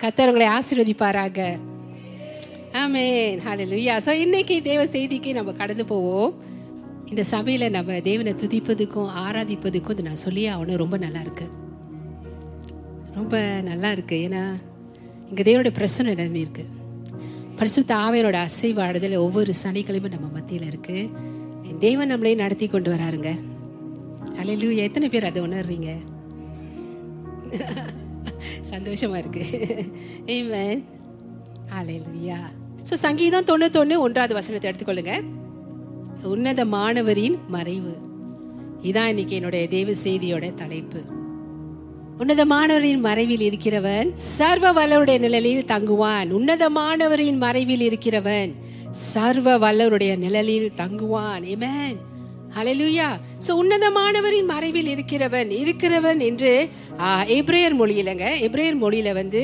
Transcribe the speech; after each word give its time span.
கத்தர் 0.00 0.30
உங்களை 0.30 0.46
ஆசீர்வதிப்பாராக. 0.56 1.38
ஆமென் 2.80 3.38
ஹalleluya 3.44 3.94
ஸோ 4.06 4.12
இன்னைக்கு 4.24 4.56
தேவ 4.70 4.80
செய்திக்கு 4.94 5.30
நம்ம 5.38 5.52
கடந்து 5.60 5.84
போவோம். 5.92 6.32
இந்த 7.10 7.22
சபையில் 7.30 7.64
நம்ம 7.76 8.00
தேவனை 8.08 8.32
துதிப்பதுக்கும் 8.42 9.08
ஆராதிப்பதுக்கும் 9.22 9.94
இது 9.96 10.06
நான் 10.08 10.20
சொல்லி 10.24 10.42
ஆகணும். 10.52 10.80
ரொம்ப 10.82 10.96
நல்லா 11.04 11.20
இருக்கு. 11.26 11.46
ரொம்ப 13.16 13.40
நல்லா 13.70 13.90
இருக்கு. 13.96 14.18
ஏன்னா 14.26 14.42
இங்கே 15.30 15.46
தேவனுடைய 15.48 15.74
பிரசனை 15.80 16.12
இடமே 16.16 16.42
இருக்கு. 16.44 16.66
பரிசுத்த 17.60 17.94
ஆவையனோட 18.04 18.38
அசைவாடுதல் 18.48 19.16
ஒவ்வொரு 19.24 19.54
சனிக்கிழமையும் 19.62 20.16
நம்ம 20.16 20.30
மத்தியில் 20.36 20.68
இருக்கு. 20.72 20.98
தேவன் 21.86 22.12
நம்மளே 22.12 22.34
நடத்தி 22.44 22.68
கொண்டு 22.68 22.90
வராருங்க. 22.96 23.32
ஹalleluya 24.38 24.84
எத்தனை 24.88 25.08
பேர் 25.08 25.30
அதை 25.30 25.42
உணர்றீங்க? 25.48 25.90
சந்தோஷமா 28.72 29.16
இருக்கு. 29.22 29.44
ஆமென் 30.36 30.82
ஹalleluya 31.74 32.40
ஸோ 32.88 32.94
சங்கீதம் 33.06 33.48
தொண்ணூத்தொன்று 33.50 33.96
ஒன்றாவது 34.06 34.34
வசனத்தை 34.38 34.66
எடுத்துக்கொள்ளுங்க. 34.70 35.14
உன்னத 36.32 36.64
மாணவரின் 36.74 37.36
மறைவு. 37.54 37.94
இதான் 38.88 39.10
இன்னைக்கு 39.12 39.34
என்னுடைய 39.38 39.64
தேவ 39.76 39.92
செய்தியோட 40.04 40.46
தலைப்பு. 40.54 41.00
உன்னதமானவரின் 42.22 43.02
மறைவில் 43.06 43.44
இருக்கிறவன் 43.48 44.08
சர்வ 44.36 44.72
வல்லருடைய 44.78 45.18
நிழலில் 45.24 45.64
தங்குவான். 45.64 46.28
உன்னதமானவரின் 46.38 47.38
மறைவில் 47.44 47.84
இருக்கிறவன் 47.88 48.50
சர்வ 49.12 49.58
வல்லருடைய 49.58 50.12
நிழலில் 50.16 50.68
தங்குவான். 50.82 51.44
ஏமேன் 51.54 51.98
அலையிலுயா 52.56 53.08
ஸோ 53.46 53.50
உன்னதமானவரின் 53.60 54.50
மறைவில் 54.52 54.90
இருக்கிறவன் 54.94 55.50
இருக்கிறவன் 55.58 56.20
என்று 56.20 56.52
எப்ரேயர் 57.36 57.76
மொழியிலங்க 57.80 58.26
எப்ரேயர் 58.46 58.78
மொழியில 58.82 59.12
வந்து 59.12 59.42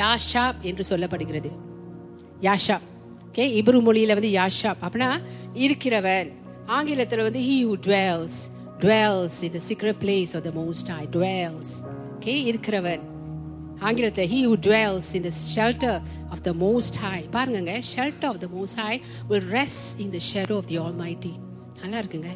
யாஷாப் 0.00 0.60
என்று 0.62 0.84
சொல்லப்படுகிறது 0.90 1.50
யாஷா 2.42 2.78
ஓகே 3.28 3.46
இப்ரு 3.58 3.80
மொழியில 3.86 4.14
வந்து 4.14 4.30
யாஷாப் 4.36 4.82
அப்படின்னா 4.84 5.10
இருக்கிறவன் 5.56 6.30
ஆங்கிலத்தில் 6.68 7.26
வந்து 7.26 7.42
ஹீ 7.48 7.56
ஹூ 7.62 7.74
டுவெல்ஸ் 7.86 8.38
டுவெல்ஸ் 8.80 9.36
இந்த 9.44 9.60
secret 9.66 10.00
place 10.02 10.32
of 10.36 10.46
the 10.46 10.52
most 10.56 10.90
high 10.96 11.06
dwells 11.16 11.74
okay 12.14 12.34
இருக்கிறவன் 12.50 13.04
ஆங்கிலத்தில் 13.80 14.28
he 14.32 14.38
who 14.46 14.54
dwells 14.66 15.10
in 15.16 15.26
shelter 15.54 15.98
of 16.30 16.42
the 16.42 16.52
most 16.62 16.98
high 17.04 17.18
பாருங்க 17.36 17.74
shelter 17.94 18.28
of 18.30 18.40
the 18.44 18.48
most 18.54 18.78
high 18.80 19.00
will 19.28 19.50
rest 19.52 19.82
in 19.98 20.14
the 20.16 20.20
shadow 20.30 20.56
of 20.56 20.70
the 20.72 20.78
almighty 20.98 21.32
நல்லா 21.86 22.02
இருக்குங்க 22.02 22.32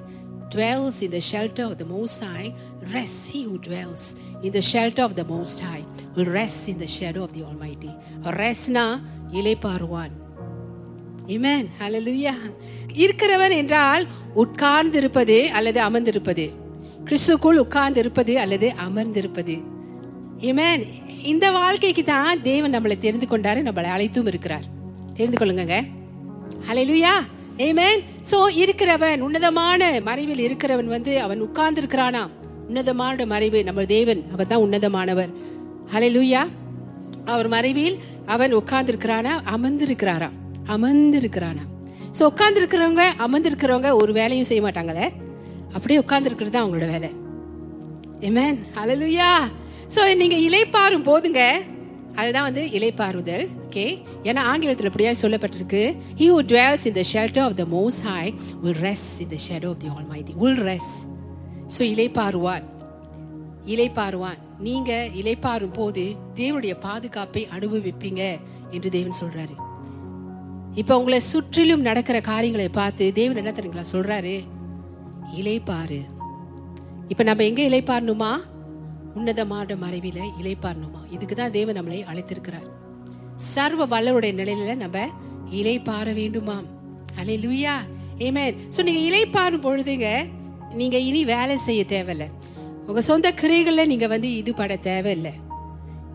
dwells 0.55 0.97
in 1.05 1.11
the 1.13 1.21
shelter 1.21 1.65
of 1.65 1.75
the 1.79 1.85
most 1.85 2.19
high. 2.21 2.53
Rests 2.95 3.25
he 3.33 3.41
who 3.49 3.57
dwells 3.67 4.05
in 4.43 4.53
the 4.53 4.61
shelter 4.61 5.03
of 5.03 5.13
the 5.17 5.25
most 5.25 5.59
high 5.61 5.85
will 6.17 6.31
rest 6.41 6.69
in 6.69 6.79
the 6.79 6.89
shadow 6.99 7.23
of 7.23 7.33
the 7.37 7.43
almighty. 7.51 7.93
Restனா 8.41 8.87
இலைப்பாருவான் 9.33 10.15
Amen. 11.29 11.65
இருக்கிறவன் 13.03 13.51
என்றால் 13.51 14.07
உட்கார்ந்து 14.35 14.97
இருப்பது 14.97 15.51
அல்லது 15.51 15.81
அமர்ந்திருப்பது. 15.83 16.53
கிறிஸ்துக்குள் 17.05 17.61
உட்கார்ந்து 17.65 18.01
இருப்பது 18.01 18.39
அல்லது 18.39 18.75
அமர்ந்திருப்பது. 18.89 19.63
இமேன் 20.39 20.83
இந்த 21.23 21.51
வாழ்க்கைக்கு 21.51 22.05
தான் 22.05 22.43
தேவன் 22.43 22.75
நம்மளை 22.75 22.99
தெரிந்து 22.99 23.27
கொண்டாரு 23.27 23.61
நம்மளை 23.69 23.91
அழைத்தும் 23.97 24.27
இருக்கிறார். 24.27 24.65
தெரிந்து 25.15 25.39
கொள்ளுங்க 25.41 25.99
ஹalleluya 26.69 27.13
ஏமேன் 27.67 28.03
சோ 28.31 28.39
இருக்கிறவன் 28.63 29.23
உன்னதமான 29.27 29.89
மறைவில் 30.09 30.43
இருக்கிறவன் 30.47 30.91
வந்து 30.95 31.13
அவன் 31.25 31.41
உட்கார்ந்து 31.47 31.81
இருக்கிறானா 31.83 32.23
உன்னதமான 32.69 33.27
மறைவு 33.33 33.65
நம்ம 33.69 33.85
தேவன் 33.85 34.21
அவர் 34.33 34.51
தான் 34.53 34.63
உன்னதமானவர். 34.67 35.31
ஹalleluya 35.93 36.43
அவர் 37.33 37.49
மறைவில் 37.55 37.97
அவன் 38.35 38.53
உட்கார்ந்து 38.59 38.93
இருக்கிறானா 38.93 39.33
அமர்ந்து 39.55 39.85
இருக்கிறாராம் 39.89 40.37
அமர்ந்து 40.75 41.19
இருக்கிறானா 41.23 41.65
சோ 42.19 42.23
உட்கார்ந்து 42.31 42.61
இருக்கிறவங்க 42.61 43.03
அமர்ந்து 43.25 43.51
இருக்கிறவங்க 43.51 43.91
ஒரு 44.03 44.13
வேலையும் 44.13 44.49
செய்ய 44.51 44.63
மாட்டாங்களே? 44.67 45.07
அப்படியே 45.75 45.99
உட்கார்ந்து 45.99 46.29
இருக்கிறது 46.31 46.55
தான் 46.55 46.65
அவங்களோட 46.65 46.89
வேலை. 46.95 47.11
ஏமேன் 48.29 48.59
ஹalleluya 48.79 49.29
சோ 49.95 50.01
நீங்க 50.23 50.37
இலைப்பாரும் 50.49 51.07
போதுங்க. 51.11 51.43
அதுதான் 52.15 52.43
வந்து 52.43 52.63
இலைப்பாறுதல். 52.67 53.47
ஓகே 53.67 54.03
ஏன்னா 54.23 54.43
ஆங்கிலத்தில் 54.53 54.89
இப்படியா 54.91 55.11
சொல்லப்பட்டிருக்கு 55.11 55.83
he 56.21 56.27
who 56.33 56.39
dwells 56.53 56.85
in 56.85 56.99
the 57.01 57.05
shelter 57.13 57.45
of 57.47 57.55
the 57.55 57.65
the 57.65 57.69
most 57.79 58.03
high 58.03 58.33
rest 58.65 59.09
in 59.21 59.33
the 59.35 59.39
the 59.47 59.69
of 59.69 59.79
the 59.79 59.89
all 59.89 59.99
almighty. 60.03 60.35
Will 60.43 60.59
rest 60.71 60.93
so 61.79 61.83
இலைப்பாறுவான். 61.93 62.63
இலைப்பாறுவான். 63.67 64.39
நீங்க 64.59 65.09
இலைப்பாறும் 65.15 65.73
போது 65.73 66.17
தேவனுடைய 66.35 66.75
பாதுகாப்பை 66.79 67.49
அனுபவிப்பீங்க 67.59 68.39
என்று 68.71 68.91
தேவன் 68.91 69.21
சொல்றாரு. 69.21 69.55
இப்போ 70.75 70.99
உங்களை 70.99 71.21
சுற்றிலும் 71.21 71.81
நடக்கிற 71.81 72.21
காரியங்களை 72.21 72.69
பார்த்து 72.69 73.13
தேவன் 73.13 73.37
என்ன 73.37 73.51
தெரியுங்களா 73.51 73.85
சொல்றாரு? 73.93 74.45
இலைப்பாறு. 75.37 76.01
இப்போ 77.09 77.23
நம்ம 77.23 77.45
எங்கே 77.45 77.69
இலைப்பாரணுமா 77.69 78.33
உன்னதமான 79.19 79.77
மறைவில 79.85 80.19
இலைப்பாரணுமா 80.41 81.01
இதுக்கு 81.15 81.35
தான் 81.41 81.55
தேவன் 81.57 81.79
நம்மளை 81.79 82.01
அழைத்திருக்கிறார். 82.11 82.69
சர்வ 83.55 83.87
வல்லருடைய 83.95 84.33
நிலையில 84.41 84.77
நம்ம 84.85 85.07
இலைப்பார 85.61 86.09
வேண்டுமாம். 86.21 86.67
அலை 87.21 87.37
லூயா 87.45 87.75
ஏமேன் 88.27 88.59
ஸோ 88.75 88.81
நீங்கள் 88.89 89.07
இலை 89.11 89.23
பாரும் 89.37 89.65
பொழுதுங்க 89.67 90.09
நீங்கள் 90.81 91.05
இனி 91.09 91.21
வேலை 91.35 91.55
செய்ய 91.69 91.83
தேவையில்லை. 91.95 92.29
உங்கள் 92.89 93.07
சொந்த 93.11 93.29
கிரைகளில் 93.41 93.91
நீங்கள் 93.93 94.13
வந்து 94.13 94.29
ஈடுபட 94.39 94.75
தேவையில்லை. 94.89 95.33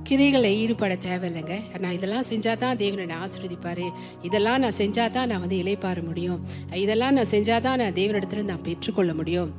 கிரைகளை 0.08 0.50
ஈடுபட 0.64 0.94
தேவையில்லைங்க. 1.06 1.56
நான் 1.84 1.96
இதெல்லாம் 1.98 2.26
செஞ்சால் 2.32 2.60
தான் 2.64 2.80
தேவன் 2.82 3.02
என்னை 3.06 3.18
ஆசீர்வதிப்பாரு. 3.26 3.86
இதெல்லாம் 4.28 4.60
நான் 4.64 4.76
செஞ்சால் 4.82 5.14
தான் 5.16 5.30
நான் 5.32 5.44
வந்து 5.46 5.58
இலைப்பாற 5.64 6.00
முடியும். 6.10 6.40
இதெல்லாம் 6.84 7.16
நான் 7.18 7.32
செஞ்சால் 7.36 7.64
தான் 7.68 7.80
நான் 7.82 7.98
தேவனிடத்துல 8.02 8.44
நான் 8.52 8.66
பெற்றுக்கொள்ள 8.68 9.14
முடியும். 9.20 9.52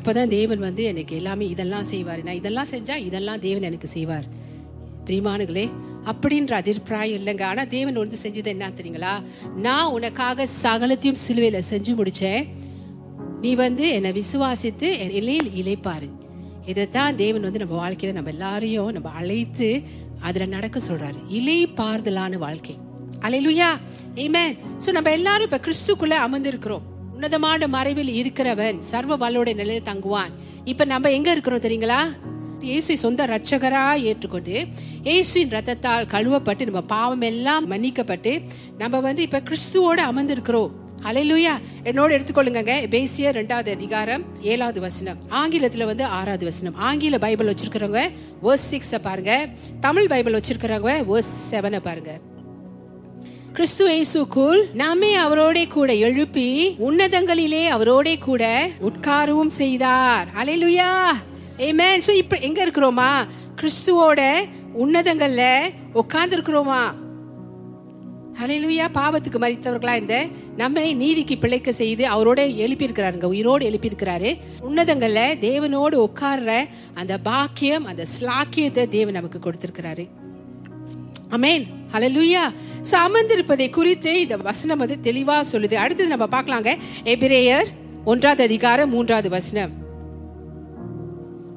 அப்பதான் 0.00 0.26
தேவன் 0.26 0.58
வந்து 0.58 0.82
எனக்கு 0.82 1.16
எல்லாமே 1.16 1.48
இதெல்லாம் 1.48 1.84
செய்வார். 1.84 2.22
நான் 2.22 2.34
இதெல்லாம் 2.34 2.66
செஞ்சா 2.70 2.96
இதெல்லாம் 2.96 3.40
தேவன் 3.40 3.62
எனக்கு 3.62 3.88
செய்வார். 3.88 4.24
பிரிமானுகளே 5.04 5.70
அப்படின்ற 6.04 6.52
அதிர்பிராயம் 6.52 7.20
இல்லைங்க. 7.20 7.42
ஆனா 7.42 7.64
தேவன் 7.64 7.94
வந்து 7.94 8.16
செஞ்சது 8.22 8.44
என்ன 8.44 8.68
தெரியுங்களா? 8.68 9.22
நான் 9.56 9.90
உனக்காக 9.90 10.46
சகலத்தையும் 10.62 11.22
சிலுவையில 11.28 11.62
செஞ்சு 11.70 11.94
முடிச்சேன். 12.00 12.46
நீ 13.40 13.54
வந்து 13.54 13.88
என்னை 13.88 14.12
விசுவாசித்து 14.12 14.98
என் 14.98 15.10
இலையில் 15.10 15.50
இழைப்பாரு. 15.62 16.10
இதைத்தான் 16.66 17.16
தேவன் 17.16 17.40
வந்து 17.40 17.58
நம்ம 17.58 17.76
வாழ்க்கையில 17.80 18.12
நம்ம 18.12 18.30
எல்லாரையும் 18.30 18.92
நம்ம 18.92 19.10
அழைத்து 19.10 19.82
அதுல 20.20 20.46
நடக்க 20.46 20.80
சொல்றாரு. 20.88 21.20
இலை 21.28 21.66
பார்தலான 21.66 22.38
வாழ்க்கை. 22.38 22.78
அலையிலுயா 23.20 23.70
ஏமே 24.14 24.58
சோ 24.86 24.90
நம்ம 24.92 25.10
எல்லாரும் 25.10 25.48
இப்ப 25.50 25.60
கிறிஸ்துக்குள்ள 25.66 26.14
அமர்ந்திருக்கிறோம். 26.26 26.82
உன்னதமான 27.16 27.66
மறைவில் 27.66 28.10
இருக்கிறவன் 28.16 28.78
சர்வ 28.78 29.12
வல்லோடைய 29.16 29.54
நிலையில் 29.54 29.84
தங்குவான். 29.84 30.32
இப்ப 30.64 30.84
நம்ம 30.84 31.10
எங்க 31.10 31.30
இருக்கிறோம் 31.30 31.60
தெரியுங்களா? 31.60 32.00
இயேசு 32.60 32.98
சொந்த 32.98 33.26
ரட்சகரா 33.26 33.82
ஏற்றுக்கொண்டு 34.00 34.66
இயேசுவின் 35.02 35.48
ரத்தத்தால் 35.48 36.08
கழுவப்பட்டு 36.14 36.64
நம்ம 36.64 36.80
பாவம் 36.80 37.20
எல்லாம் 37.20 37.70
மன்னிக்கப்பட்டு 37.70 38.42
நம்ம 38.78 39.00
வந்து 39.00 39.22
இப்ப 39.22 39.42
கிறிஸ்துவோட 39.48 39.98
அமர்ந்திருக்கிறோம். 40.10 40.70
அலையிலுயா 41.02 41.54
என்னோட 41.84 42.10
எடுத்துக்கொள்ளுங்க 42.18 42.88
பேசிய 42.88 43.30
ரெண்டாவது 43.30 43.72
அதிகாரம் 43.78 44.22
ஏழாவது 44.42 44.80
வசனம். 44.80 45.18
ஆங்கிலத்துல 45.30 45.84
வந்து 45.84 46.04
ஆறாவது 46.04 46.44
வசனம். 46.44 46.76
ஆங்கில 46.76 47.18
பைபிள் 47.18 47.52
வச்சிருக்கிறவங்க 47.52 48.04
வேர்ஸ் 48.42 48.70
சிக்ஸ 48.70 48.98
பாருங்க. 49.02 49.48
தமிழ் 49.80 50.06
பைபிள் 50.06 50.40
வச்சிருக்கிறவங்க 50.40 50.96
வேர்ஸ் 51.12 51.34
செவனை 51.50 51.80
பாருங்க. 51.80 52.12
கிறிஸ்து 53.56 53.84
இயேசுக்குள் 53.88 54.72
நம்மை 54.72 55.16
அவரோட 55.16 55.68
கூட 55.68 55.94
எழுப்பி 55.94 56.76
உன்னதங்களிலே 56.78 57.68
அவரோட 57.68 58.18
கூட 58.18 58.68
உட்காரவும் 58.80 59.46
செய்தார். 59.46 60.28
அலையிலுயா 60.42 61.12
ஏமேன் 61.58 62.02
சோ 62.06 62.10
இப்ப 62.10 62.36
எங்க 62.36 62.66
இருக்கிறோமா? 62.66 63.26
கிறிஸ்துவோட 63.56 64.34
உன்னதங்கள்ல 64.78 65.60
உட்கார்ந்து 65.92 66.36
இருக்கிறோமா 66.36 66.94
அலையிலுயா 68.42 68.88
பாவத்துக்கு 68.94 69.38
மறித்தவர்களா 69.40 69.96
இந்த 69.96 70.26
நம்மை 70.56 70.94
நீதிக்கு 70.94 71.38
பிழைக்க 71.38 71.72
செய்து 71.72 72.04
அவரோட 72.04 72.38
எழுப்பியிருக்கிறாருங்க. 72.38 73.24
உயிரோடு 73.24 73.70
எழுப்பியிருக்கிறாரு. 73.70 74.38
உன்னதங்கள்ல 74.68 75.38
தேவனோடு 75.40 76.08
உட்கார்ற 76.08 76.68
அந்த 76.94 77.18
பாக்கியம் 77.18 77.84
அந்த 77.84 78.04
ஸ்லாக்கியத்தை 78.18 78.88
தேவன் 78.88 79.14
நமக்கு 79.14 79.38
கொடுத்திருக்கிறாரு. 79.38 80.08
அமேன் 81.30 81.75
ஹலலுயா 81.92 82.52
சோ 82.90 82.96
அமர்ந்திருப்பதை 83.06 83.70
குறித்து 83.70 84.20
இந்த 84.20 84.36
வசனம் 84.36 84.78
வந்து 84.78 84.98
தெளிவா 85.02 85.40
சொல்லுது. 85.52 85.74
அடுத்தது 85.74 86.16
நம்ம 86.16 86.26
பார்க்கலாங்க. 86.26 86.76
எபிரேயர் 87.04 87.66
ஒன்றாவது 88.04 88.42
அதிகாரம் 88.42 88.90
மூன்றாவது 88.90 89.28
வசனம். 89.28 89.84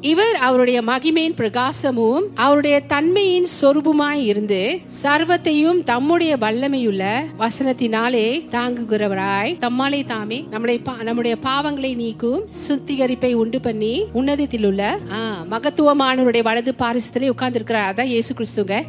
இவர் 0.02 0.36
அவருடைய 0.36 0.82
மகிமையின் 0.82 1.36
பிரகாசமும் 1.38 2.22
அவருடைய 2.36 2.80
தன்மையின் 2.80 3.48
சொரூபமாய் 3.62 4.22
இருந்து 4.24 4.80
சர்வத்தையும் 5.04 5.84
தம்முடைய 5.84 6.38
வல்லமையுள்ள 6.38 7.04
வசனத்தினாலே 7.40 8.48
தாங்குகிறவராய் 8.50 9.58
தம்மாலே 9.60 10.06
தாமே 10.06 10.46
நம்முடைய 10.50 10.82
பா- 10.86 11.04
நம்முடைய 11.04 11.38
பாவங்களை 11.44 11.96
நீக்கும் 11.96 12.44
சுத்திகரிப்பை 12.68 13.34
உண்டு 13.34 13.60
பண்ணி 13.60 14.06
உன்னதத்தில் 14.14 14.66
உள்ள 14.66 15.00
ஆ, 15.12 15.46
மகத்துவமானவருடைய 15.52 16.44
வலது 16.44 16.76
பாரிசத்திலே 16.80 17.30
உட்கார்ந்து 17.30 17.58
இருக்கிறார் 17.58 17.96
அதான் 17.96 18.06
இயேசு 18.06 18.34
கிறிஸ்துங்க. 18.34 18.84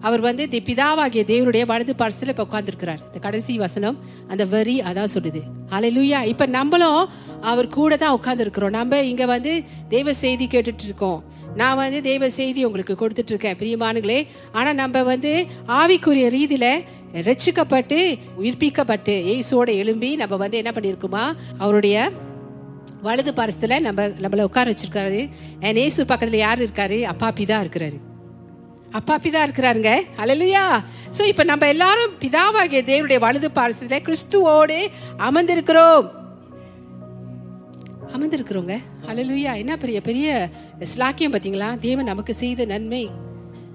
அவர் 0.00 0.20
வந்து 0.20 0.48
தி 0.48 0.62
பிதாவாகிய 0.64 1.22
தேவனுடைய 1.30 1.66
வலது 1.66 1.94
பார்சல 1.98 2.28
இப்ப 2.28 2.46
உட்கார்ந்துருக்கிறார். 2.50 3.00
இந்த 3.06 3.18
கடைசி 3.20 3.58
வசனம் 3.58 3.98
அந்த 4.28 4.44
வரி 4.44 4.80
அதான் 4.80 5.08
சொல்லுது. 5.14 5.42
ஹalleluya 5.70 6.24
இப்ப 6.24 6.46
நம்மளும் 6.46 7.08
அவர் 7.40 7.68
கூட 7.68 7.96
தான் 7.96 8.12
உட்கார்ந்து 8.12 8.42
இருக்கிறோம் 8.42 8.70
நம்ம 8.70 9.00
இங்க 9.00 9.26
வந்து 9.26 9.62
தெய்வ 9.88 10.12
செய்தி 10.12 10.46
கேட்டுட்டு 10.46 10.84
இருக்கோம் 10.84 11.24
நான் 11.56 11.76
வந்து 11.76 12.02
தெய்வ 12.02 12.30
செய்தி 12.30 12.64
உங்களுக்கு 12.64 12.96
கொடுத்துட்டு 13.00 13.32
இருக்கேன் 13.34 13.56
பிரியமானுங்களே 13.56 14.26
ஆனா 14.52 14.72
நம்ம 14.72 15.02
வந்து 15.02 15.46
ஆவிக்குரிய 15.66 16.26
ரீதியில 16.36 16.84
ரட்சிக்கப்பட்டு 17.14 18.18
உயிர்ப்பிக்கப்பட்டு 18.42 19.14
எய்சோட 19.32 19.68
எழும்பி 19.74 20.16
நம்ம 20.16 20.36
வந்து 20.36 20.56
என்ன 20.56 20.70
பண்ணிருக்குமா 20.74 21.36
அவருடைய 21.58 22.10
வலது 23.02 23.32
பரிசுல 23.32 23.80
நம்ம 23.80 24.06
நம்மள 24.06 24.42
உட்கார 24.42 24.70
வச்சிருக்காரு. 24.70 25.30
என் 25.60 25.76
ஏசு 25.76 26.04
பக்கத்துல 26.04 26.36
யார் 26.36 26.58
இருக்காரு? 26.58 27.02
அப்பா 27.02 27.32
பிதா 27.36 27.58
இருக்கிறாரு. 27.64 27.98
அப்பா 28.96 29.14
பிதா 29.24 29.40
இருக்கிறாருங்க. 29.46 29.90
அலலுயா 30.22 30.62
ஸோ 31.16 31.22
இப்போ 31.30 31.44
நம்ம 31.50 31.66
எல்லாரும் 31.74 32.14
பிதாவாகிய 32.22 32.80
தேவனுடைய 32.90 33.18
வலது 33.24 33.50
பாரசத்தில் 33.58 34.04
கிறிஸ்துவோடு 34.06 34.78
அமர்ந்திருக்கிறோம். 35.28 36.06
அமர்ந்திருக்கிறோங்க. 38.16 38.74
அலலுயா 39.10 39.54
என்ன 39.62 39.72
பெரிய 39.76 40.00
பெரிய 40.08 40.48
ஸ்லாக்கியம் 40.92 41.34
பார்த்தீங்களா? 41.34 41.70
தேவன் 41.86 42.10
நமக்கு 42.12 42.34
செய்த 42.42 42.64
நன்மை. 42.64 43.04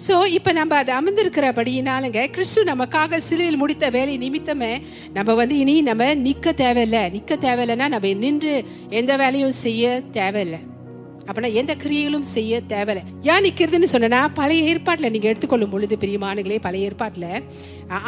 ஸோ 0.07 0.15
இப்போ 0.38 0.51
நம்ம 0.60 0.75
அதை 0.81 0.92
அமர்ந்திருக்கிறபடியினாலுங்க 1.00 2.21
கிறிஸ்து 2.36 2.62
நமக்காக 2.71 3.19
சிலுவையில் 3.27 3.62
முடித்த 3.63 3.89
வேலை 3.98 4.18
நிமித்தமே 4.25 4.74
நம்ம 5.18 5.33
வந்து 5.42 5.57
இனி 5.63 5.75
நம்ம 5.89 6.13
நிற்க 6.27 6.54
தேவையில்லை. 6.63 7.04
நிற்க 7.16 7.36
தேவையில்லைன்னா 7.48 7.89
நம்ம 7.95 8.13
நின்று 8.25 8.56
எந்த 8.89 9.16
வேலையும் 9.24 9.59
செய்ய 9.66 10.01
தேவையில்லை. 10.19 10.62
அப்படின்னா 11.25 11.51
எந்த 11.61 11.73
கிரியைகளும் 11.83 12.27
செய்ய 12.35 12.61
தேவையில்லை. 12.73 13.03
ஏன் 13.31 13.43
நிற்கிறதுன்னு 13.45 13.89
சொன்னா 13.93 14.21
பழைய 14.39 14.69
ஏற்பாட்டில் 14.71 15.11
நீங்கள் 15.15 15.31
எடுத்துக்கொள்ளும் 15.31 15.73
பொழுது 15.73 15.97
பிரியமானுங்களே 16.03 16.57
பழைய 16.65 16.89
ஏற்பாட்டில் 16.89 17.29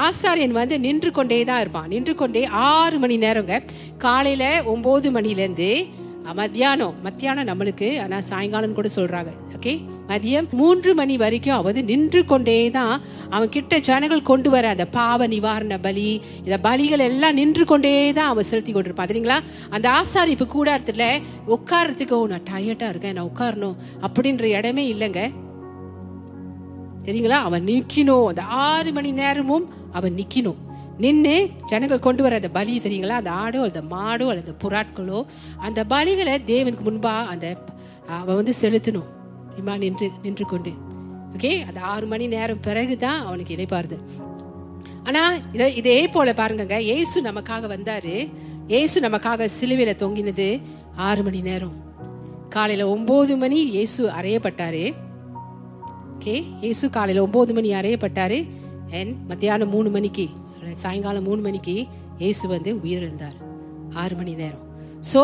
ஆசாரியன் 0.05 0.57
வந்து 0.61 0.77
நின்று 0.85 1.11
கொண்டே 1.17 1.39
தான் 1.51 1.61
இருப்பான். 1.65 1.91
நின்று 1.95 2.15
கொண்டே 2.21 2.43
ஆறு 2.71 2.99
மணி 3.03 3.17
நேரங்க 3.25 3.61
காலையில் 4.05 4.49
ஒம்பது 4.73 5.09
மணிலேருந்து 5.17 5.69
மத்தியானம் 6.37 6.95
மத்தியானம் 7.05 7.49
நம்மளுக்கு 7.49 7.89
ஆனால் 8.03 8.27
சாயங்காலம் 8.29 8.77
கூட 8.77 8.89
சொல்கிறாங்க 8.95 9.31
ஓகே? 9.65 9.73
மதியம் 10.07 10.47
மூன்று 10.51 10.93
மணி 10.93 11.17
வரைக்கும் 11.17 11.55
அவது 11.55 11.83
நின்று 11.83 12.25
கொண்டே 12.25 12.69
தான் 12.69 12.91
அவன் 13.29 13.49
கிட்ட 13.49 13.77
ஜனங்கள் 13.79 14.21
கொண்டு 14.21 14.49
வர 14.49 14.69
அந்த 14.69 14.85
பாவ 14.87 15.27
நிவாரண 15.27 15.79
பலி 15.79 16.09
இந்த 16.39 16.57
பலிகள் 16.63 16.99
எல்லாம் 16.99 17.33
நின்று 17.33 17.63
கொண்டே 17.65 17.93
தான் 18.13 18.27
அவன் 18.27 18.43
செலுத்தி 18.43 18.71
கொண்டிருப்பான். 18.73 19.09
தெரியுங்களா? 19.11 19.37
அந்த 19.69 19.87
ஆசாரிப்பு 19.91 20.35
இப்போ 20.35 20.47
கூடாரத்தில் 20.47 21.03
"ஓ, 21.47 21.57
நான் 22.27 22.45
டயர்டாக 22.51 22.89
இருக்கேன் 22.89 23.13
நான் 23.13 23.31
உட்காரணும் 23.31 23.75
அப்படின்ற 24.01 24.43
இடமே 24.57 24.93
இல்லைங்க. 24.93 25.23
தெரியுங்களா? 27.05 27.39
அவன் 27.47 27.65
நிற்கணும் 27.67 28.27
அந்த 28.27 28.43
ஆறு 28.67 28.93
மணி 28.93 29.11
நேரமும் 29.13 29.65
அவன் 29.93 30.15
நிற்கணும் 30.15 30.61
நின்று 30.99 31.35
ஜனங்கள் 31.65 31.99
கொண்டு 31.99 32.23
வர 32.23 32.35
அந்த 32.35 32.51
பலி 32.51 32.79
தெரியுங்களா? 32.79 33.17
அந்த 33.21 33.31
ஆடோ 33.41 33.61
அந்த 33.63 33.83
மாடோ 33.93 34.27
அல்லது 34.27 34.55
புறாட்களோ 34.63 35.21
அந்த 35.59 35.79
பலிகளை 35.89 36.37
தேவனுக்கு 36.45 36.83
முன்பாக 36.83 37.29
அந்த 37.29 37.47
அவன் 38.15 38.35
வந்து 38.35 38.53
செலுத்தணும் 38.61 39.09
இம்மா 39.59 39.73
நின்று 39.83 40.07
நின்று 40.25 40.45
கொண்டு. 40.53 40.71
ஓகே 41.35 41.51
அந்த 41.67 41.79
ஆறு 41.93 42.05
மணி 42.13 42.25
நேரம் 42.35 42.61
பிறகு 42.67 42.95
தான் 43.05 43.21
அவனுக்கு 43.27 43.55
இடைப்பாருது 43.55 43.97
ஆனா 45.09 45.21
இதை 45.55 45.65
இதே 45.79 45.97
போல 46.13 46.29
பாருங்கங்க. 46.37 46.77
ஏசு 46.97 47.17
நமக்காக 47.29 47.67
வந்தாரு. 47.73 48.13
ஏசு 48.79 48.97
நமக்காக 49.05 49.47
சிலுவையில 49.57 49.91
தொங்கினது 50.03 50.47
ஆறு 51.07 51.21
மணி 51.27 51.41
நேரம். 51.49 51.75
காலையில 52.55 52.87
ஒன்பது 52.93 53.33
மணி 53.43 53.59
இயேசு 53.75 54.01
அறையப்பட்டாரு. 54.19 54.83
ஓகே 56.15 56.35
இயேசு 56.63 56.85
காலையில 56.95 57.23
ஒன்பது 57.25 57.53
மணி 57.57 57.71
அறையப்பட்டாரு. 57.79 58.39
அண்ட் 58.99 59.13
மத்தியானம் 59.31 59.73
மூணு 59.75 59.89
மணிக்கு 59.95 60.25
சாயங்காலம் 60.83 61.27
மூணு 61.29 61.41
மணிக்கு 61.47 61.75
இயேசு 62.23 62.45
வந்து 62.53 62.71
உயிரிழந்தார். 62.83 63.37
ஆறு 64.01 64.15
மணி 64.19 64.33
நேரம். 64.41 64.63
ஸோ 65.11 65.21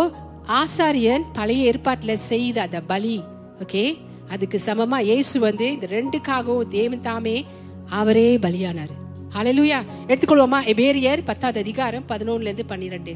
ஆசாரியன் 0.60 1.26
பழைய 1.38 1.70
ஏற்பாட்டில் 1.72 2.24
செய்த 2.30 2.58
அந்த 2.68 2.80
பலி 2.92 3.16
ஓகே 3.64 3.84
அதுக்கு 4.32 4.62
சமமா 4.66 5.00
இயேசு 5.00 5.40
வந்து 5.40 5.72
இந்த 5.72 5.88
ரெண்டுக்காகவும் 5.88 6.68
தேவன் 6.68 7.02
தாமே 7.02 7.46
அவரே 7.90 8.38
பலியானாரு. 8.38 8.96
ஹalleluya 9.34 9.84
எடுத்துக்கொள்வோமா? 10.08 10.60
எபேரியர் 10.66 11.22
பத்தாவது 11.26 11.60
அதிகாரம் 11.60 12.04
பதினொன்னுல 12.08 12.42
இருந்து 12.42 12.66
பன்னிரெண்டு. 12.66 13.16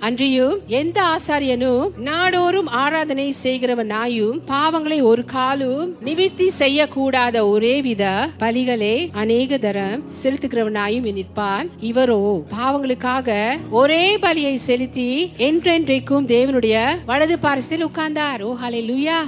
அன்றியும் 0.00 0.58
எந்த 0.66 0.98
ஆசாரியனும் 1.14 1.94
நாடோறும் 1.98 2.66
ஆராதனை 2.66 3.34
செய்கிறவனாயும் 3.42 4.36
பாவங்களை 4.48 5.02
ஒரு 5.02 5.24
காலும் 5.24 5.96
நிவிர்த்தி 6.04 6.46
செய்யக்கூடாத 6.58 7.40
ஒரே 7.48 7.80
வித 7.80 8.28
பலிகளை 8.38 9.08
அநேக 9.12 9.58
தரம் 9.58 10.04
செலுத்துகிறவனாயும் 10.22 11.08
நிற்பான் 11.18 11.70
இவரோ. 11.80 12.20
பாவங்களுக்காக 12.58 13.38
ஒரே 13.70 14.16
பலியை 14.16 14.54
செலுத்தி 14.54 15.08
என்றென்றைக்கும் 15.48 16.28
தேவனுடைய 16.34 16.84
வலது 17.06 17.38
பாரசத்தில் 17.38 17.86
உட்கார்ந்தார். 17.86 18.42
ஓ 18.42 18.56
ஹலை 18.62 18.82
லுயா 18.90 19.18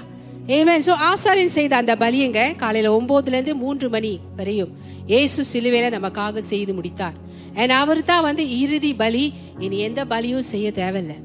ஏமேன் 0.46 0.86
சோ 0.86 0.94
ஆசாரியன் 1.10 1.56
செய்த 1.56 1.76
அந்த 1.76 1.94
பலியங்க 1.94 2.56
காலையில 2.56 2.94
ஒன்பதுல 2.98 3.36
இருந்து 3.36 3.54
மூன்று 3.54 3.88
மணி 3.88 4.20
வரையும். 4.36 4.70
இயேசு 5.06 5.44
சிலுவையில 5.52 5.90
நமக்காக 5.98 6.38
செய்து 6.38 6.74
முடித்தார். 6.74 7.18
And 7.60 7.72
அவர் 7.80 8.02
தான் 8.10 8.24
வந்து 8.28 8.44
இறுதி 8.62 8.92
பலி. 9.02 9.24
இனி 9.64 9.78
எந்த 9.88 10.00
பலியும் 10.12 10.48
செய்ய 10.52 10.66
தேவையில்லை. 10.80 11.18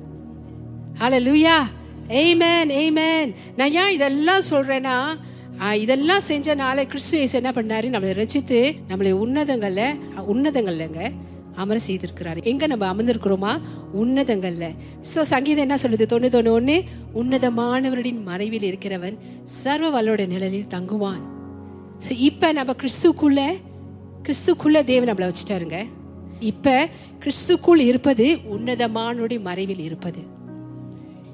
ஹலோ 1.02 1.20
லூயா 1.28 1.58
ஏமேன் 2.24 2.72
ஏமேன் 2.82 3.32
நான் 3.60 3.76
ஏன் 3.84 3.94
இதெல்லாம் 3.98 4.44
சொல்றேன்னா 4.52 4.98
இதெல்லாம் 5.84 5.84
இதெல்லாம் 5.84 6.24
செஞ்சனால 6.30 6.84
கிறிஸ்து 6.92 7.18
இயேசு 7.18 7.36
என்ன 7.40 7.52
பண்ணாரு? 7.58 7.88
நம்மளை 7.94 8.14
ரசித்து 8.20 8.60
நம்மளை 8.90 9.12
உன்னதங்கள்ல 9.24 9.84
உன்னதங்கள்லங்க 10.34 11.02
அமர 11.64 11.78
செய்திருக்கிறாரு. 11.88 12.40
எங்க 12.52 12.68
நம்ம 12.68 12.86
அமர்ந்திருக்கிறோமா? 12.94 13.52
உன்னதங்கள்ல. 14.02 14.66
சோ 15.12 15.22
சங்கீதம் 15.34 15.66
என்ன 15.66 15.78
சொல்லுது? 15.84 16.06
தொண்ணூத்தி 16.14 16.38
ஒண்ணு 16.40 16.56
ஒன்று 16.58 16.76
உன்னதமானவரின் 17.20 18.20
மறைவில் 18.30 18.68
இருக்கிறவன் 18.72 19.16
சர்வ 19.62 19.90
வல்லோட 19.96 20.26
நிழலில் 20.34 20.72
தங்குவான். 20.76 21.22
ஸோ 22.06 22.12
இப்போ 22.30 22.48
நம்ம 22.60 22.76
கிறிஸ்துக்குள்ள 22.82 23.42
கிறிஸ்துக்குள்ள 24.28 24.82
தேவன் 24.92 25.10
நம்மளை 25.12 25.30
வச்சுட்டாருங்க. 25.32 25.80
இப்ப 26.40 26.88
கிறிஸ்துக்குள் 27.20 27.80
இருப்பது 27.80 28.38
உன்னதமானுடைய 28.58 29.42
மறைவில் 29.42 29.80
இருப்பது. 29.80 30.20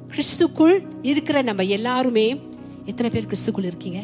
கிறிஸ்துக்குள் 0.07 0.83
இருக்கிற 1.01 1.42
நம்ம 1.42 1.63
எல்லாருமே 1.63 2.42
எத்தனை 2.86 3.09
பேர் 3.09 3.25
கிறிஸ்துக்குள் 3.25 3.63
இருக்கீங்க? 3.63 4.01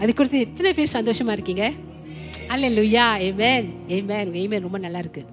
அது 0.00 0.14
குறித்து 0.14 0.38
எத்தனை 0.40 0.72
பேர் 0.72 0.94
சந்தோஷமா 0.94 1.30
இருக்கீங்க? 1.30 1.72
அல்ல 2.48 2.68
லுயா 2.68 3.06
ஏமேன் 3.28 3.68
ஏமேன் 3.88 4.32
ஏமேன் 4.42 4.60
ரொம்ப 4.60 4.78
நல்லா 4.78 4.98
இருக்கு. 4.98 5.24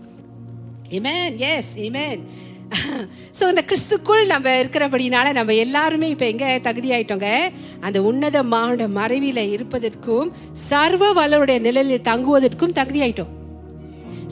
ஏமேன் 0.90 1.38
எஸ் 1.38 1.78
ஏமேன் 1.78 2.22
ஸோ 3.40 3.48
இந்த 3.48 3.64
கிறிஸ்துக்குள் 3.68 4.26
நம்ம 4.26 4.64
இருக்கிறபடினால 4.64 5.34
நம்ம 5.34 5.54
எல்லாருமே 5.54 6.10
இப்போ 6.10 6.26
எங்கே 6.26 6.62
தகுதி 6.62 6.92
ஆயிட்டோங்க 6.92 7.52
அந்த 7.80 8.02
உன்னதமான 8.02 8.88
மறைவில 8.88 9.50
இருப்பதற்கும் 9.52 10.32
சர்வ 10.52 11.14
வளருடைய 11.14 11.60
நிழலில் 11.60 12.02
தங்குவதற்கும் 12.02 12.72
தகுதி 12.72 13.02
ஆயிட்டோம் 13.02 13.39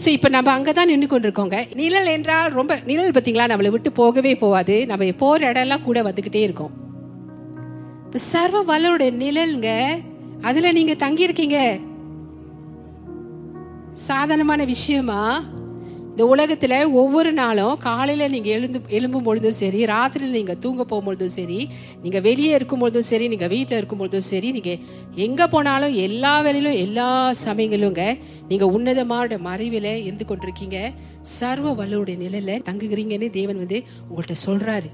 ஸோ 0.02 0.08
இப்போ 0.16 0.30
நம்ம 0.36 0.50
அங்கே 0.56 0.72
தான் 0.78 0.90
நின்று 0.92 1.08
கொண்டிருக்கோங்க. 1.12 1.58
நிழல் 1.80 2.10
என்றால் 2.16 2.52
ரொம்ப 2.58 2.74
நிழல் 2.90 3.14
பார்த்தீங்களா? 3.16 3.46
நம்மளை 3.52 3.70
விட்டு 3.76 3.90
போகவே 4.02 4.34
போகாது 4.44 4.76
நம்ம 4.92 5.08
போகிற 5.24 5.52
இடம்லாம் 5.52 5.86
கூட 5.88 6.02
வந்துக்கிட்டே 6.08 6.42
இருக்கோம். 6.48 6.74
இப்போ 8.06 8.20
சர்வ 8.32 8.62
வல்லருடைய 8.72 9.12
நிழல்ங்க 9.24 9.70
அதில் 10.50 10.76
நீங்கள் 10.78 11.02
தங்கியிருக்கீங்க. 11.06 11.58
சாதாரணமான 14.08 14.64
விஷயமா? 14.74 15.22
இந்த 16.18 16.30
உலகத்தில் 16.30 16.92
ஒவ்வொரு 16.92 17.34
நாளும் 17.34 17.78
காலையில் 17.78 18.32
நீங்கள் 18.32 18.52
எழுந்து 18.52 18.80
எழும்பும் 18.90 19.24
பொழுதும் 19.24 19.52
சரி 19.52 19.86
ராத்திரியில் 19.86 20.38
நீங்கள் 20.38 20.58
தூங்க 20.58 20.84
போகும்பொழுதும் 20.84 21.34
சரி 21.36 21.70
நீங்கள் 22.02 22.22
வெளியே 22.22 22.54
இருக்கும் 22.54 22.80
பொழுதும் 22.80 23.02
சரி 23.02 23.28
நீங்கள் 23.28 23.48
வீட்டில் 23.48 23.78
இருக்கும் 23.78 23.98
பொழுதும் 23.98 24.20
சரி 24.20 24.52
நீங்கள் 24.52 24.80
எங்கே 25.16 25.46
போனாலும் 25.46 25.94
எல்லா 25.94 26.42
வேலையிலும் 26.42 26.74
எல்லா 26.74 27.34
சமயங்களுங்க 27.46 28.18
நீங்கள் 28.48 28.68
உன்னதமான 28.68 29.38
மறைவில் 29.38 30.04
இருந்து 30.04 30.26
கொண்டிருக்கீங்க. 30.30 30.94
சர்வ 31.22 31.72
வல்லோடைய 31.72 32.18
நிலையில் 32.18 32.62
தங்குகிறீங்கன்னு 32.62 33.30
தேவன் 33.30 33.58
வந்து 33.58 33.84
உங்கள்கிட்ட 34.10 34.36
சொல்கிறாரு 34.46 34.90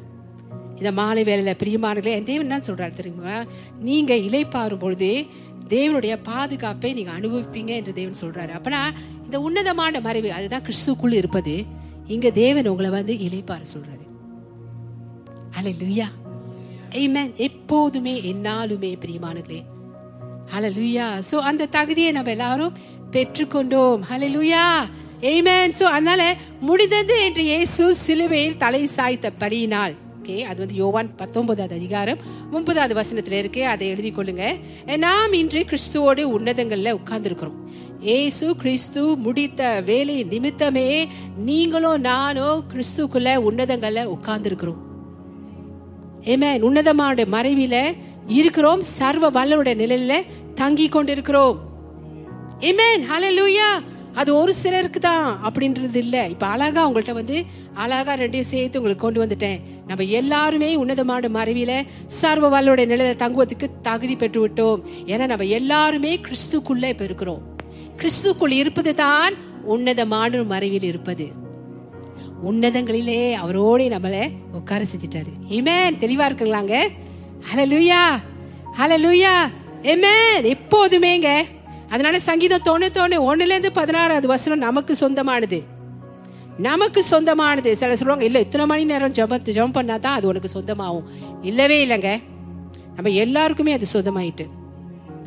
இந்த 0.84 0.92
மாலை 0.92 1.24
வேலையில் 1.24 1.60
பிரியமானங்களே 1.62 2.14
என் 2.20 2.30
தேவன் 2.30 2.48
தான் 2.48 2.62
சொல்கிறார் 2.62 2.94
தெரியுமா? 2.94 3.46
நீங்கள் 3.80 4.20
இலைப்பாறும் 4.20 4.78
பொழுது 4.78 5.26
தேவனுடைய 5.70 6.22
பாதுகாப்பை 6.22 6.94
நீங்கள் 6.94 7.16
அனுபவிப்பீங்க 7.20 7.68
என்று 7.68 7.94
தேவன் 7.94 8.20
சொல்கிறாரு 8.22 8.52
அப்போனா 8.58 8.82
இந்த 9.26 9.40
உன்னதமான 9.40 10.00
மறைவு 10.00 10.32
அதுதான் 10.34 10.66
கிறிஸ்துக்குள் 10.68 11.14
இருப்பது. 11.14 11.66
இங்கே 12.08 12.32
தேவன் 12.32 12.68
உங்களை 12.68 12.90
வந்து 12.90 13.14
இலைப்பாறு 13.14 13.66
சொல்கிறாரு 13.74 14.06
அலை 15.52 15.76
லுய்யா 15.82 16.10
ஆமென் 16.96 17.34
எப்போதுமே 17.38 18.16
என்னாலுமே 18.34 18.92
பிரியமானங்களே 19.06 19.62
லுயா 20.76 21.08
ஸோ 21.32 21.36
அந்த 21.50 21.66
தகுதியை 21.66 22.12
நம்ம 22.12 22.30
எல்லாரும் 22.30 22.76
பெற்றுக்கொண்டோம். 23.12 24.02
ஹalleluya. 24.12 24.66
ஆமென் 25.32 25.74
ஸோ 25.80 25.84
அதனால 25.84 26.22
முடிந்தது 26.62 27.26
என்று 27.26 27.44
இயேசு 27.44 27.96
சிலுவையில் 27.96 28.58
தலை 28.58 28.90
சாய்த்தபடியினால் 28.96 29.94
ஓகே 30.24 30.42
அது 30.42 30.60
வந்து 30.60 30.76
யோவான் 30.76 31.16
பத்தொன்பதாவது 31.16 31.76
அதிகாரம் 31.76 32.18
முப்பதாவது 32.52 32.96
வசனத்துல 33.00 33.32
இருக்கு 33.32 33.68
அதை 33.68 33.88
எழுதி 33.88 34.12
கொள்ளுங்க 34.12 34.44
நாம் 34.98 35.34
இன்று 35.34 35.66
கிறிஸ்துவோடு 35.70 36.24
உன்னதங்கள்ல 36.36 36.98
உட்கார்ந்துருக்கிறோம். 37.00 37.58
ஏசு 38.02 38.56
கிறிஸ்து 38.56 39.16
முடித்த 39.16 39.82
வேலை 39.86 40.26
நிமித்தமே 40.26 41.08
நீங்களும் 41.38 42.02
நானும் 42.02 42.64
கிறிஸ்துக்குள்ள 42.74 43.34
உன்னதங்கள்ல 43.50 44.08
உட்கார்ந்துருக்கிறோம். 44.16 44.80
ஏமே 46.22 46.62
உன்னதமான 46.62 47.24
மறைவில 47.24 47.96
இருக்கிறோம். 48.28 48.82
சர்வ 48.82 49.32
வல்லருடைய 49.32 49.76
நிலையில 49.84 50.24
தங்கி 50.56 50.90
கொண்டிருக்கிறோம் 50.90 51.60
ஏமேன் 52.60 53.02
லூயா 53.40 53.70
அது 54.20 54.36
ஒரு 54.36 54.54
சிலருக்கு 54.54 55.00
தான் 55.00 55.28
அப்படின்றது 55.48 55.96
இல்லை. 55.96 56.30
இப்போ 56.34 56.48
அழகா 56.48 56.82
உங்கள்கிட்ட 56.90 57.14
வந்து 57.14 57.46
அழகா 57.74 58.14
ரெண்டையும் 58.14 58.50
சேர்த்து 58.52 58.80
உங்களுக்கு 58.80 59.06
கொண்டு 59.06 59.24
வந்துட்டேன். 59.24 59.60
நம்ம 59.88 60.04
எல்லாருமே 60.04 60.76
உன்னதமான 60.76 61.30
மறைவில 61.38 61.74
சர்வ 62.06 62.50
வல்லோட 62.56 62.82
நிலையில 62.92 63.16
தங்குவதற்கு 63.16 63.70
தகுதி 63.82 64.16
பெற்று 64.16 64.48
விட்டோம். 64.48 64.82
ஏன்னா 65.06 65.26
நம்ம 65.34 65.46
எல்லாருமே 65.60 66.20
கிறிஸ்துக்குள்ளே 66.26 66.90
இப்போ 66.96 67.04
இருக்கிறோம். 67.04 67.42
கிறிஸ்துக்குள் 67.98 68.52
இருப்பது 68.52 68.96
தான் 68.96 69.34
உன்னதமான 69.64 70.44
மறைவில் 70.44 70.90
இருப்பது. 70.92 71.28
உன்னதங்களிலே 72.50 73.22
அவரோட 73.44 73.82
நம்மளை 73.96 74.24
உட்கார 74.52 74.86
செஞ்சிட்டாரு. 74.94 75.32
இமேன் 75.50 76.00
தெளிவா 76.04 76.28
இருக்குங்களாங்க? 76.30 76.76
ஹalleluya 77.48 78.02
ஹalleluya 78.78 79.32
ஆமென் 79.92 80.46
எப்போதுமேங்க 80.54 81.30
அதனால 81.90 82.20
சங்கீதம் 82.20 82.62
தொண்ணூத்தொன்னு 82.66 83.34
ஒண்ணுல 83.34 83.70
பதினாறாவது 83.70 84.28
வசனம் 84.28 84.60
நமக்கு 84.60 84.96
சொந்தமானது. 84.96 85.64
நமக்கு 86.58 87.04
சொந்தமானது. 87.04 87.76
சில 87.76 87.96
சொல்லுவாங்க 87.96 88.26
இல்லை 88.26 88.42
இத்தனை 88.42 88.66
மணி 88.66 88.84
நேரம் 88.84 89.12
ஜபம் 89.12 89.42
ஜபம் 89.42 89.72
பண்ணா 89.72 89.98
தான் 89.98 90.16
அது 90.16 90.28
உனக்கு 90.28 90.50
சொந்தமாகும். 90.54 91.04
இல்லவே 91.42 91.88
இல்லைங்க. 91.88 92.24
நம்ம 92.96 93.10
எல்லாருக்குமே 93.10 93.72
அது 93.72 93.86
சொந்தமாயிட்டு. 93.94 94.48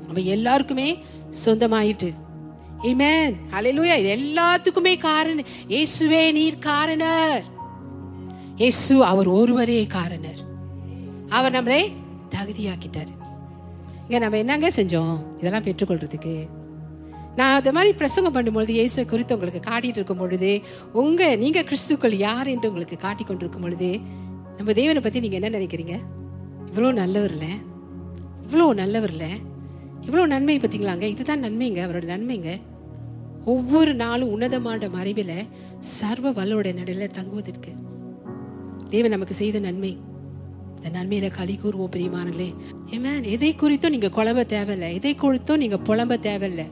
நம்ம 0.05 0.21
எல்லாருக்குமே 0.25 1.05
சொந்தமாயிட்டு. 1.45 2.13
Amen. 2.83 3.35
Hallelujah. 3.53 3.97
இது 3.97 4.17
எல்லாத்துக்குமே 4.17 4.99
காரணம். 4.99 5.45
இயேசுவே 5.69 6.33
நீர் 6.33 6.59
காரணர். 6.59 7.45
இயேசு 8.57 9.05
அவர் 9.05 9.27
ஒருவரே 9.27 9.87
காரணர். 9.87 10.39
அவர் 11.29 11.53
நம்மளை 11.53 11.93
தகுதியாக்கிட்டாரு. 12.29 13.26
இங்க 14.09 14.19
நம்ம 14.19 14.39
என்னங்க 14.39 14.69
செஞ்சோம்? 14.69 15.39
இதெல்லாம் 15.39 15.63
பெற்றுக்கொள்றதுக்கு. 15.63 16.49
நான் 17.37 17.55
அது 17.55 17.73
மாதிரி 17.73 17.93
பிரசங்கம் 17.93 18.35
பண்ணும்பொழுது 18.35 18.69
இயேசு 18.69 19.07
குறித்து 19.07 19.35
உங்களுக்கு 19.35 19.71
காட்டிட்டு 19.71 19.99
இருக்கும் 20.01 20.17
பொழுது 20.17 20.61
உங்க 20.93 21.37
நீங்க 21.37 21.63
கிறிஸ்துக்கள் 21.63 22.15
யார் 22.15 22.47
என்று 22.47 22.69
உங்களுக்கு 22.69 22.97
காட்டி 22.97 23.25
கொண்டிருக்கும் 23.25 23.63
பொழுது 23.63 24.01
நம்ம 24.57 24.73
தேவனை 24.73 25.03
பத்தி 25.03 25.21
நீங்க 25.21 25.39
என்ன 25.41 25.59
நினைக்கிறீங்க? 25.59 25.99
இவ்வளோ 26.73 26.93
நல்லவர்ல? 26.93 27.43
இவ்வளோ 28.47 28.69
நல்லவர்ல? 28.75 29.25
இவ்வளோ 30.01 30.27
நன்மை 30.27 30.59
பார்த்தீங்களாங்க 30.59 31.03
இதுதான் 31.03 31.45
நன்மைங்க 31.45 31.81
அவரோட 31.87 32.07
நன்மைங்க. 32.15 32.61
ஒவ்வொரு 33.45 33.95
நாளும் 33.95 34.29
உன்னதமான 34.29 34.89
மறைவில் 34.89 35.47
சர்வ 35.79 36.31
வல்லோட 36.31 36.75
நடையில் 36.75 37.11
தங்குவதற்கு. 37.11 37.73
தேவன் 38.89 39.11
நமக்கு 39.11 39.35
செய்த 39.35 39.59
நன்மை. 39.59 40.06
இந்த 40.87 40.99
நன்மையில 40.99 41.31
களி 41.31 41.59
கூறுவோம் 41.63 41.95
பிரியமானங்களே 41.97 42.55
ஏமேன் 42.91 43.23
எதை 43.23 43.55
குறித்தும் 43.55 43.89
நீங்க 43.89 44.07
குழம்ப 44.07 44.47
தேவையில்லை. 44.47 44.95
எதை 44.95 45.15
குறித்தும் 45.15 45.57
நீங்க 45.57 45.77
புலம்ப 45.77 46.19
தேவையில்லை. 46.19 46.65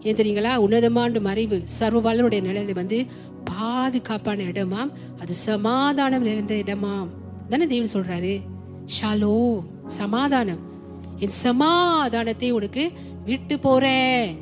ஏன் 0.00 0.14
தெரியுங்களா 0.14 0.56
உன்னதமான 0.56 1.20
மறைவு 1.20 1.60
சர்வ 1.64 2.12
வல்லருடைய 2.12 2.42
நிலையில 2.42 2.72
வந்து 2.72 3.06
பாதுகாப்பான 3.44 4.42
இடமாம் 4.42 4.90
அது 5.20 5.34
சமாதானம் 5.34 6.22
நிறைந்த 6.22 6.54
இடமாம். 6.54 7.06
தானே 7.48 7.66
தேவன் 7.66 7.88
சொல்றாரு? 7.92 8.40
ஷாலோ 9.02 9.60
சமாதானம். 9.86 10.58
என் 11.18 11.28
சமாதானத்தை 11.28 12.50
உனக்கு 12.50 12.92
விட்டு 13.24 13.58
போறேன். 13.58 14.38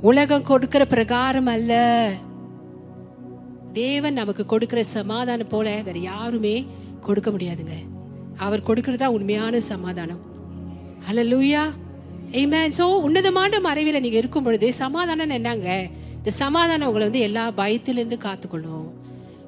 உலகம் 0.00 0.42
கொடுக்கிற 0.42 0.84
பிரகாரம் 0.84 1.46
அல்ல. 1.46 2.12
தேவன் 3.72 4.12
நமக்கு 4.12 4.46
கொடுக்கிற 4.46 4.84
சமாதானம் 4.84 5.48
போல 5.48 5.82
வேற 5.82 5.98
யாருமே 5.98 6.66
கொடுக்க 7.08 7.28
முடியாதுங்க. 7.30 7.76
அவர் 8.46 8.66
கொடுக்கறதா 8.68 9.08
உண்மையான 9.16 9.60
சமாதானம். 9.72 10.22
ஹலோ 11.06 11.22
லூயா 11.32 11.62
ஏமேன் 12.40 12.74
ஸோ 12.78 12.84
உன்னதமான 13.06 13.60
மறைவில் 13.66 14.02
நீங்கள் 14.04 14.20
இருக்கும் 14.22 14.46
பொழுது 14.46 14.68
சமாதானம் 14.82 15.34
என்னங்க? 15.38 15.70
இந்த 16.18 16.30
சமாதானம் 16.42 16.88
உங்களை 16.90 17.06
வந்து 17.08 17.24
எல்லா 17.28 17.44
பயத்திலேருந்து 17.60 18.18
காத்துக்கொள்ளும். 18.26 18.86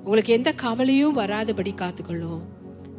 உங்களுக்கு 0.05 0.33
எந்த 0.39 0.51
கவலையும் 0.65 1.17
வராதபடி 1.21 1.73
காத்துக்கொள்ளும். 1.83 2.43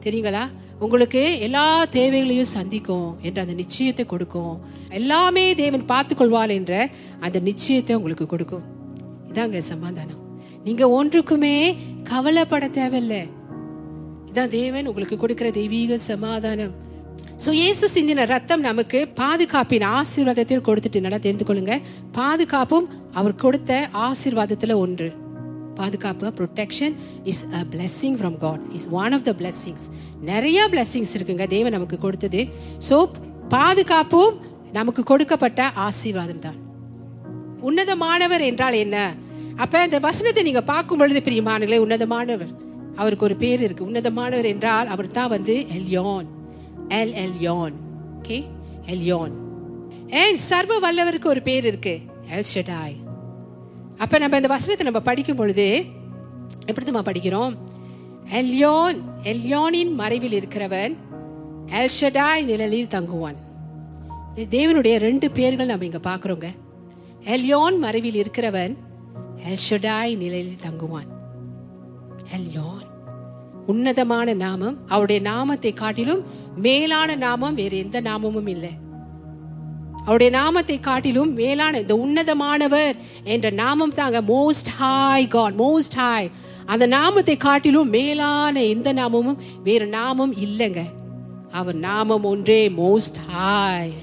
தெரியுங்களா? 0.03 0.43
உங்களுக்கு 0.85 1.21
எல்லா 1.45 1.65
தேவைகளையும் 1.97 2.53
சந்திக்கும் 2.55 3.09
என்ற 3.27 3.38
அந்த 3.43 3.55
நிச்சயத்தை 3.62 4.03
கொடுக்கும். 4.13 4.55
எல்லாமே 5.00 5.45
தேவன் 5.62 5.85
பார்த்துக்கொள்வார் 5.93 6.53
என்ற 6.59 6.74
அந்த 7.25 7.38
நிச்சயத்தை 7.50 7.93
உங்களுக்கு 8.00 8.25
கொடுக்கும். 8.33 8.65
இதாங்க 9.31 9.62
சமாதானம். 9.71 10.21
நீங்கள் 10.67 10.93
ஒன்றுக்குமே 10.97 11.55
கவலைப்பட 12.12 12.67
தேவையில்லை. 12.79 13.21
இதான் 14.36 14.56
தேவன் 14.62 14.88
உங்களுக்கு 14.89 15.15
கொடுக்கிற 15.20 15.48
தெய்வீக 15.58 15.98
சமாதானம். 16.12 16.72
ஸோ 17.44 17.50
இயேசு 17.60 17.86
சிந்தின 17.94 18.24
ரத்தம் 18.32 18.63
நமக்கு 18.65 19.00
பாதுகாப்பின் 19.20 19.86
ஆசீர்வாதத்தில் 19.98 20.63
கொடுத்துட்டு 20.68 21.00
நல்லா 21.06 21.20
தெரிந்து 21.25 21.46
கொள்ளுங்க. 21.50 21.75
பாதுகாப்பும் 22.18 22.88
அவர் 23.20 23.36
கொடுத்த 23.44 23.77
ஆசீர்வாதத்துல 24.08 24.75
ஒன்று. 24.86 25.08
பாதுகாப்பு 25.77 26.32
protection 26.39 26.98
is 27.34 27.42
a 27.60 27.62
blessing 27.75 28.18
from 28.20 28.36
God 28.44 28.65
is 28.80 28.88
one 29.04 29.15
of 29.18 29.25
the 29.30 29.34
blessings 29.42 29.86
நிறைய 30.32 30.68
பிளெஸ்ஸிங்ஸ் 30.74 31.15
இருக்குங்க 31.20 31.48
தேவன் 31.56 31.75
நமக்கு 31.77 32.00
கொடுத்தது. 32.06 32.44
ஸோ 32.89 32.98
பாதுகாப்பும் 33.56 34.36
நமக்கு 34.80 35.04
கொடுக்கப்பட்ட 35.13 35.70
ஆசீர்வாதம் 35.88 36.44
தான். 36.48 36.60
உன்னதமானவர் 37.70 38.46
என்றால் 38.50 38.82
என்ன? 38.84 38.98
அப்ப 39.63 39.86
இந்த 39.88 40.00
வசனத்தை 40.10 40.44
நீங்க 40.50 40.63
பார்க்கும் 40.74 41.01
பொழுது 41.04 41.25
பிரியமானங்களே 41.30 41.82
உன்னதமானவர். 41.88 42.54
அவருக்கு 42.96 43.25
ஒரு 43.25 43.36
பேர் 43.36 43.62
இருக்கு. 43.62 43.90
உன்னதமானவர் 43.90 44.52
என்றால் 44.54 44.88
அவர் 44.88 45.16
தான் 45.18 45.34
வந்து 45.36 45.56
Elyon. 45.78 46.28
El 46.90 47.14
Elyon. 47.25 47.75
Okay 48.18 48.38
Elyon. 48.86 49.34
ஏன் 50.10 50.38
சர்வ 50.50 50.80
வல்லவருக்கு 50.80 51.28
ஒரு 51.28 51.42
பேர் 51.42 51.66
இருக்கு. 51.66 51.96
எல் 52.32 52.50
ஷெடாய் 52.54 52.96
அப்ப 53.98 54.18
நம்ம 54.18 54.36
இந்த 54.36 54.48
வசனத்தை 54.48 54.86
நம்ம 54.88 55.02
படிக்கும் 55.02 55.36
பொழுது 55.36 55.68
எப்படி 56.66 56.92
நம்ம 56.92 57.12
படிக்கிறோம்? 57.12 57.56
எல்யோன் 58.32 58.98
எல்யோனின் 59.24 59.94
மறைவில் 59.94 60.38
இருக்கிறவன் 60.40 60.94
எல்ஷடாய் 61.68 62.44
நிழலில் 62.44 62.88
தங்குவான். 62.88 63.40
தேவனுடைய 64.36 64.96
ரெண்டு 64.98 65.32
பேர்கள் 65.32 65.66
நம்ம 65.66 65.86
இங்க 65.86 66.02
பாக்குறோங்க 66.10 66.48
எல்யோன் 67.25 67.78
மறைவில் 67.78 68.20
இருக்கிறவன் 68.24 68.75
எல்ஷடாய் 69.50 70.18
நிலையில் 70.18 70.60
தங்குவான். 70.62 71.10
எல்யோன். 72.32 72.85
உன்னதமான 73.67 74.34
நாமம் 74.34 74.75
அவருடைய 74.88 75.22
நாமத்தை 75.22 75.74
காட்டிலும் 75.74 76.22
மேலான 76.65 77.15
நாமம் 77.15 77.55
வேறு 77.55 77.77
எந்த 77.77 78.01
நாமமும் 78.01 78.48
இல்லை. 78.48 78.74
அவருடைய 80.03 80.31
நாமத்தை 80.38 80.79
காட்டிலும் 80.79 81.34
மேலான 81.34 81.79
இந்த 81.79 81.95
உன்னதமானவர் 82.05 82.95
என்ற 83.24 83.50
நாமம் 83.50 83.93
தாங்க 83.93 84.22
most 84.22 84.69
high 84.79 85.27
God 85.27 85.53
most 85.53 85.95
high 85.95 86.31
அந்த 86.65 86.86
நாமத்தை 86.88 87.38
காட்டிலும் 87.38 87.89
மேலான 87.89 88.63
எந்த 88.63 88.93
நாமமும் 88.93 89.41
வேறு 89.63 89.88
நாமம் 89.88 90.34
இல்லைங்க. 90.45 90.81
அவர் 91.51 91.75
நாமம் 91.75 92.24
ஒன்றே 92.24 92.69
மோஸ்ட் 92.69 93.19
ஹாய் 93.34 93.93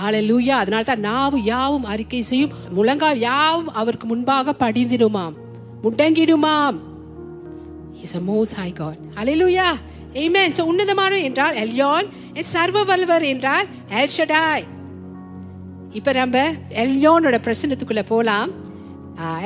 ஹalleluya 0.00 0.54
அதனால 0.60 0.82
தான் 0.82 1.00
நாவு 1.00 1.42
யாவும் 1.42 1.84
அறிக்கை 1.84 2.22
செய்யும் 2.22 2.54
முழங்கால் 2.76 3.18
யாவும் 3.18 3.68
அவருக்கு 3.72 4.06
முன்பாக 4.06 4.54
படிந்திடுமாம் 4.58 5.36
முடங்கிடுமாம். 5.82 6.78
Is 8.06 8.16
a 8.20 8.22
most 8.30 8.54
high 8.60 8.70
God 8.80 9.00
hallelujah. 9.18 9.72
Amen. 10.22 10.48
So 10.56 10.62
உன்னதமான 10.70 11.14
என்றால் 11.28 11.56
எல்யோன் 11.64 12.06
சர்வ 12.52 12.84
வல்வர் 12.90 13.24
என்றால் 13.32 13.66
எல்ஷடாய். 14.00 14.64
இப்போ 15.98 16.12
நம்ம 16.20 16.36
எல்யோனோட 16.82 17.36
பிரசனத்துக்குள்ளே 17.46 18.04
போகலாம் 18.12 18.52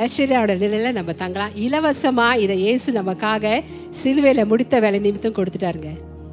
எல்ஷடாயோட 0.03 0.53
நிலையில் 0.61 0.97
நம்ம 0.97 1.11
தங்கலாம். 1.21 1.51
இலவசமாக 1.65 2.39
இதை 2.43 2.55
இயேசு 2.65 2.89
நமக்காக 2.99 3.51
சிலுவையில் 3.99 4.49
முடித்த 4.51 4.79
வேலை 4.85 4.99
நிமித்தம் 5.05 5.35
கொடுத்துட்டாருங்க. 5.39 5.91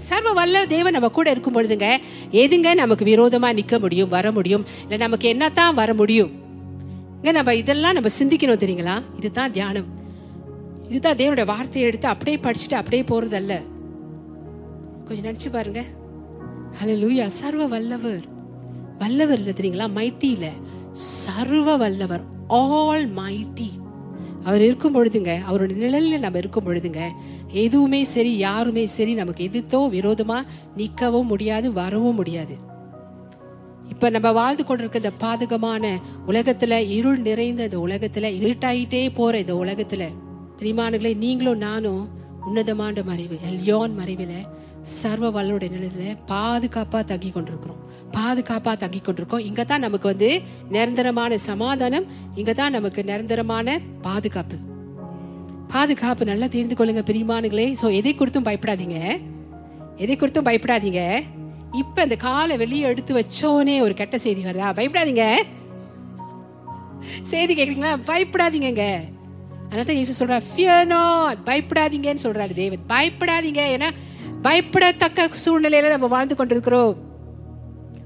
சர்வ 0.08 0.30
வல்ல 0.38 0.62
தேவன் 0.72 0.96
நம்ம 0.96 1.08
கூட 1.18 1.28
இருக்கும் 1.34 1.56
பொழுதுங்க 1.56 1.88
எதுங்க 2.42 2.68
நமக்கு 2.82 3.04
விரோதமாக 3.10 3.56
நிற்க 3.58 3.78
முடியும் 3.84 4.10
வர 4.16 4.32
முடியும்? 4.38 4.64
இல்லை 4.84 4.98
நமக்கு 5.04 5.26
என்னத்தான் 5.34 5.76
வர 5.80 5.90
முடியும்? 6.00 6.32
இங்க 7.18 7.32
நம்ம 7.38 7.54
இதெல்லாம் 7.62 7.96
நம்ம 7.98 8.10
சிந்திக்கணும் 8.20 8.62
தெரியுங்களா? 8.64 8.96
இதுதான் 9.20 9.54
தியானம். 9.58 9.88
இதுதான் 10.88 11.16
தேவனுடைய 11.16 11.44
வார்த்தையை 11.44 11.82
எடுத்து 11.82 12.08
அப்படியே 12.08 12.36
படிச்சுட்டு 12.36 12.74
அப்படியே 12.74 13.02
போறதல்ல. 13.02 13.62
கொஞ்சம் 15.04 15.24
நினைச்சு 15.24 15.52
பாருங்க. 15.52 15.84
ஹலோ 16.82 16.86
லூயா 16.86 17.26
சர்வ 17.26 17.66
வல்லவர். 17.66 18.24
வல்லவர் 18.98 19.38
இல்லை 19.38 19.52
தெரியுங்களா? 19.52 19.88
மைட்டி 19.88 20.46
சர்வ 20.90 21.76
வல்லவர். 21.76 22.20
ஆல் 22.48 23.08
மைட்டி 23.08 23.70
அவர் 24.44 24.62
இருக்கும் 24.62 24.94
பொழுதுங்க 24.94 25.38
அவரோட 25.50 25.74
நிழலில் 25.74 26.20
நம்ம 26.20 26.38
இருக்கும் 26.38 26.66
பொழுதுங்க 26.66 27.08
எதுவுமே 27.48 28.04
சரி 28.04 28.36
யாருமே 28.36 28.86
சரி 28.86 29.14
நமக்கு 29.14 29.44
எதிர்த்தோ 29.44 29.88
விரோதமா 29.88 30.42
நிற்கவும் 30.76 31.24
முடியாது 31.24 31.72
வரவும் 31.72 32.14
முடியாது. 32.14 32.56
இப்ப 33.88 34.10
நம்ம 34.10 34.32
வாழ்ந்து 34.32 34.64
கொண்டிருக்க 34.64 34.98
இந்த 34.98 35.10
பாதகமான 35.20 35.96
உலகத்துல 36.26 36.90
இருள் 36.90 37.18
நிறைந்த 37.18 37.62
இந்த 37.62 37.78
உலகத்துல 37.78 38.26
இருட்டாயிட்டே 38.42 39.14
போற 39.14 39.38
இந்த 39.38 39.54
உலகத்துல 39.54 40.08
பிரிமானுகளே 40.60 41.10
நீங்களும் 41.16 41.62
நானும் 41.68 42.04
உன்னதமான 42.48 43.02
மறைவு 43.08 43.36
எல்யோன் 43.50 43.94
மறைவில் 43.98 44.38
சர்வ 45.00 45.26
வல்லோட 45.36 45.64
நிலையில 45.74 46.02
பாதுகாப்பாக 46.30 47.04
தங்கி 47.04 47.30
கொண்டிருக்கிறோம். 47.30 47.80
பாதுகாப்பாக 48.16 48.76
தங்கி 48.82 49.00
கொண்டிருக்கோம் 49.00 49.44
இங்கே 49.48 49.64
தான் 49.64 49.84
நமக்கு 49.86 50.06
வந்து 50.12 50.28
நிரந்தரமான 50.74 51.38
சமாதானம் 51.38 52.06
இங்கே 52.34 52.54
தான் 52.60 52.74
நமக்கு 52.76 53.04
நிரந்தரமான 53.04 53.78
பாதுகாப்பு. 54.06 54.56
பாதுகாப்பு 55.72 56.24
நல்லா 56.24 56.46
தெரிந்து 56.46 56.76
கொள்ளுங்க 56.78 57.02
பிரிமானுகளே 57.10 57.66
ஸோ 57.80 57.92
எதை 57.92 58.14
குறித்தும் 58.14 58.46
பயப்படாதீங்க. 58.48 58.98
எதை 60.04 60.16
குறித்தும் 60.16 60.48
பயப்படாதீங்க. 60.48 61.02
இப்ப 61.82 62.02
இந்த 62.02 62.16
காலை 62.16 62.56
வெளியே 62.56 62.84
எடுத்து 62.92 63.12
வச்சோனே 63.20 63.76
ஒரு 63.80 63.94
கெட்ட 63.94 64.18
செய்தி 64.18 64.42
வருதா? 64.48 64.70
பயப்படாதீங்க. 64.78 65.26
செய்தி 67.32 67.52
கேக்குறீங்களா? 67.54 67.92
பயப்படாதீங்கங்க. 68.10 68.86
அதனால 69.66 69.92
இயேசு 69.92 70.26
சொல்றார் 70.26 70.42
ஃபியர் 70.56 70.84
நாட் 70.84 71.38
பயப்படாதீங்கன்னு 71.44 72.18
சொல்றாரு 72.22 72.54
தேவன். 72.54 72.78
பயப்படாதீங்க. 72.88 73.60
ஏன்னா 73.76 73.90
பயப்படத்தக்க 74.42 75.30
சூழ்நிலையில 75.46 75.88
நம்ம 75.88 76.06
வாழ்ந்து 76.06 76.36
கொண்டிருக்கிறோம். 76.36 76.96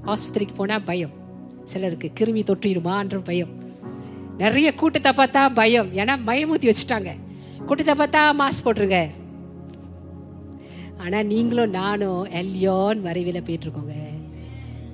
ஆஸ்பத்திரிக்கு 0.05 0.55
போனா 0.55 0.79
பயம். 0.79 1.11
சிலருக்கு 1.63 2.11
கிருமி 2.19 2.43
தொற்றிடுமான்ற 2.43 3.17
பயம். 3.17 3.49
நிறைய 4.37 4.73
கூட்டத்தை 4.73 5.11
பார்த்தா 5.11 5.53
பயம். 5.53 5.93
ஏன்னா 5.93 6.17
மயமூத்தி 6.25 6.71
வச்சுட்டாங்க. 6.71 7.15
கூட்டத்தை 7.65 7.95
பார்த்தா 7.95 8.23
மாஸ்க் 8.39 8.65
போட்டுருங்க 8.65 9.09
ஆனா 10.97 11.23
நீங்களும் 11.23 11.69
நானும் 11.69 12.27
எல்யோன் 12.31 13.03
வரைவில 13.03 13.41
போயிட்டு 13.45 13.67
இருக்கோங்க 13.67 14.09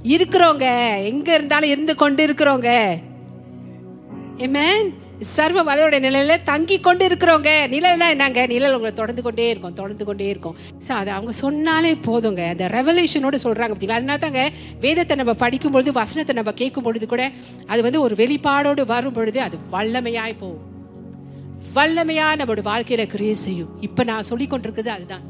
இருக்கிறோங்க. 0.03 0.65
எங்க 1.03 1.33
இருந்தாலும் 1.33 1.69
இருந்து 1.69 1.95
கொண்டு 1.95 2.27
இருக்கிறோங்க 2.27 2.99
Amen. 4.37 5.05
சர்வ 5.19 5.59
வலையோட 5.67 5.95
நிலையில 6.05 6.33
தங்கி 6.43 6.79
கொண்டு 6.79 7.03
இருக்கிறவங்க 7.07 7.51
நிழல்னா 7.73 8.07
என்னங்க? 8.13 8.45
நிழல் 8.51 8.73
உங்களை 8.73 8.91
தொடர்ந்து 8.93 9.21
கொண்டே 9.21 9.49
இருக்கும் 9.49 9.73
தொடர்ந்து 9.73 10.05
கொண்டே 10.05 10.27
இருக்கும். 10.33 10.55
ஸோ 10.87 10.91
அது 10.91 11.11
அவங்க 11.11 11.31
சொன்னாலே 11.31 11.93
போதுங்க. 12.07 12.43
அந்த 12.53 12.65
ரெவலேஷனோட 12.77 13.37
சொல்றாங்க 13.45 13.73
பார்த்தீங்களா 13.73 13.99
அதனால 14.01 14.21
தாங்க 14.25 14.43
வேதத்தை 14.79 15.17
நம்ம 15.17 15.33
படிக்கும் 15.33 15.71
பொழுது 15.71 15.91
வசனத்தை 15.91 16.35
நம்ம 16.35 16.51
கேட்கும் 16.51 16.83
பொழுது 16.83 17.07
கூட 17.07 17.31
அது 17.65 17.81
வந்து 17.87 18.01
ஒரு 18.01 18.15
வெளிப்பாடோடு 18.15 18.85
வரும் 18.85 19.13
பொழுது 19.13 19.41
அது 19.41 19.57
வல்லமையாய் 19.71 20.39
போகும். 20.39 20.63
வல்லமையா 21.75 22.27
நம்மளோட 22.39 22.63
வாழ்க்கையில 22.71 23.05
கிரியை 23.07 23.33
செய்யும். 23.33 23.71
இப்ப 23.81 24.03
நான் 24.03 24.27
சொல்லி 24.31 24.47
கொண்டிருக்கிறது 24.47 24.91
அதுதான். 24.91 25.25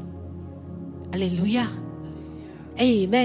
ஏய் 2.84 3.06
மே 3.06 3.22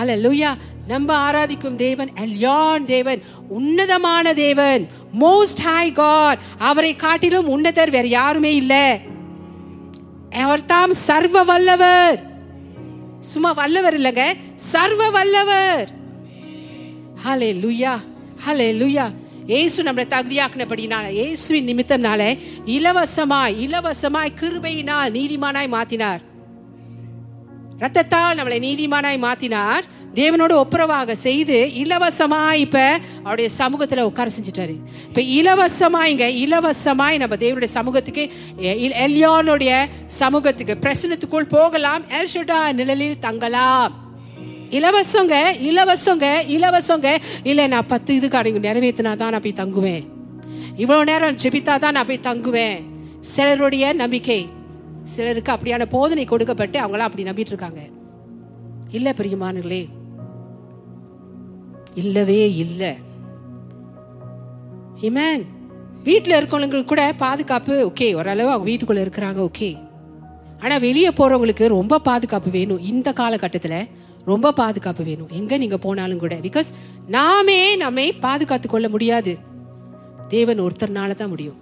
அல்லேலூயா 0.00 0.54
நம்ம 0.88 1.30
ஆராதிக்கும் 1.30 1.76
தேவன் 1.76 2.10
எல்யான் 2.14 2.84
தேவன் 2.84 3.20
உன்னதமான 3.48 4.34
தேவன் 4.34 4.88
மோஸ்ட் 5.20 5.60
ஹை 5.62 5.92
காட் 5.92 6.38
அவரை 6.58 6.96
காட்டிலும் 6.96 7.48
உன்னதர் 7.48 7.90
வேற 7.90 8.06
யாருமே 8.06 8.54
இல்ல. 8.54 9.00
அவர் 10.32 10.64
தாம் 10.64 10.92
சர்வ 10.92 11.42
வல்லவர். 11.42 12.18
சும்மா 13.18 13.52
வல்லவர் 13.52 14.00
இல்லைங்க 14.00 14.24
சர்வ 14.54 15.10
வல்லவர். 15.10 15.88
ஹலே 17.24 17.50
லுயா 17.62 17.94
ஹலே 18.46 18.68
லுயா 18.80 19.06
ஏசு 19.46 19.82
நம்மளை 19.82 20.06
தகுதியாக்கினபடினால 20.06 21.08
இயேசுவின் 21.10 21.66
நிமித்தம்னால 21.66 22.38
இலவசமாய் 22.66 23.56
இலவசமாய் 23.66 24.36
கிருபையினால் 24.40 25.12
நீதிமானாய் 25.12 25.74
மாத்தினார். 25.76 26.22
ரத்தத்தால் 27.78 28.36
நம்மளை 28.36 28.58
நீதிமானாய் 28.60 29.18
மாத்தினார். 29.18 29.80
தேவனோட 30.14 30.52
ஒப்புரவாக 30.52 31.12
செய்து 31.12 31.70
இலவசமாய் 31.74 32.52
இப்ப 32.52 32.98
அவருடைய 33.18 33.50
சமூகத்துல 33.58 34.00
உட்கார 34.00 34.30
செஞ்சுட்டாரு. 34.30 34.74
இப்ப 35.14 35.20
இலவசமாய்ங்க 35.20 36.26
இலவசமாய் 36.28 37.18
நம்ம 37.18 37.36
தேவனுடைய 37.36 37.64
சமூகத்துக்கு 37.64 38.32
எ- 38.58 39.08
எல்யோனுடைய 39.08 39.86
சமூகத்துக்கு 40.06 40.76
பிரசனத்துக்குள் 40.80 41.48
போகலாம். 41.48 42.02
எல்ஷடா 42.02 42.72
நிழலில் 42.72 43.18
தங்கலாம். 43.18 44.02
இலவசங்க 44.70 45.52
இலவசங்க 45.62 46.42
இலவசங்க. 46.48 47.18
இல்ல 47.42 47.66
நான் 47.66 47.86
பத்து 47.86 48.14
இது 48.14 48.28
காரியங்க 48.28 48.72
நிறைவேற்றினா 48.72 49.16
தான் 49.16 49.30
நான் 49.30 49.40
போய் 49.40 49.54
தங்குவேன். 49.56 50.06
இவ்வளவு 50.76 51.04
நேரம் 51.04 51.36
ஜெபித்தா 51.36 51.78
தான் 51.78 51.92
நான் 51.92 52.06
போய் 52.06 52.20
தங்குவேன். 52.22 52.82
சிலருடைய 53.20 53.92
நம்பிக்கை. 53.92 54.48
சிலருக்கு 55.12 55.52
அப்படியான 55.52 55.86
போதனை 55.94 56.24
கொடுக்கப்பட்டு 56.24 56.78
அவங்களாம் 56.80 57.08
அப்படி 57.08 57.28
நம்பிட்டு 57.28 57.52
இருக்காங்க 57.54 57.82
இல்ல 58.96 59.08
பிரியமானங்களே 59.18 59.82
இல்லவே 62.02 62.54
இல்லை. 62.64 62.92
இமேன் 65.08 65.42
வீட்டில் 66.02 66.36
இருக்கவங்களுக்கு 66.38 66.92
கூட 66.92 67.02
பாதுகாப்பு 67.24 67.74
ஓகே 67.90 68.08
ஓரளவு 68.18 68.50
அவங்க 68.50 68.70
வீட்டுக்குள்ள 68.70 69.02
இருக்கிறாங்க 69.04 69.40
ஓகே 69.48 69.70
ஆனா 70.64 70.76
வெளியே 70.76 71.08
போறவங்களுக்கு 71.08 71.66
ரொம்ப 71.66 71.98
பாதுகாப்பு 71.98 72.50
வேணும். 72.50 72.84
இந்த 72.92 73.08
காலகட்டத்தில் 73.12 73.88
ரொம்ப 74.24 74.52
பாதுகாப்பு 74.52 75.02
வேணும். 75.04 75.32
எங்க 75.40 75.56
நீங்க 75.62 75.78
போனாலும் 75.78 76.22
கூட. 76.22 76.34
பிகாஸ் 76.34 76.70
நாமே 77.06 77.58
நம்மை 77.76 78.06
பாதுகாத்து 78.26 78.68
கொள்ள 78.68 78.88
முடியாது. 78.88 79.32
தேவன் 80.28 80.62
ஒருத்தர்னால 80.66 81.14
தான் 81.14 81.28
முடியும். 81.28 81.58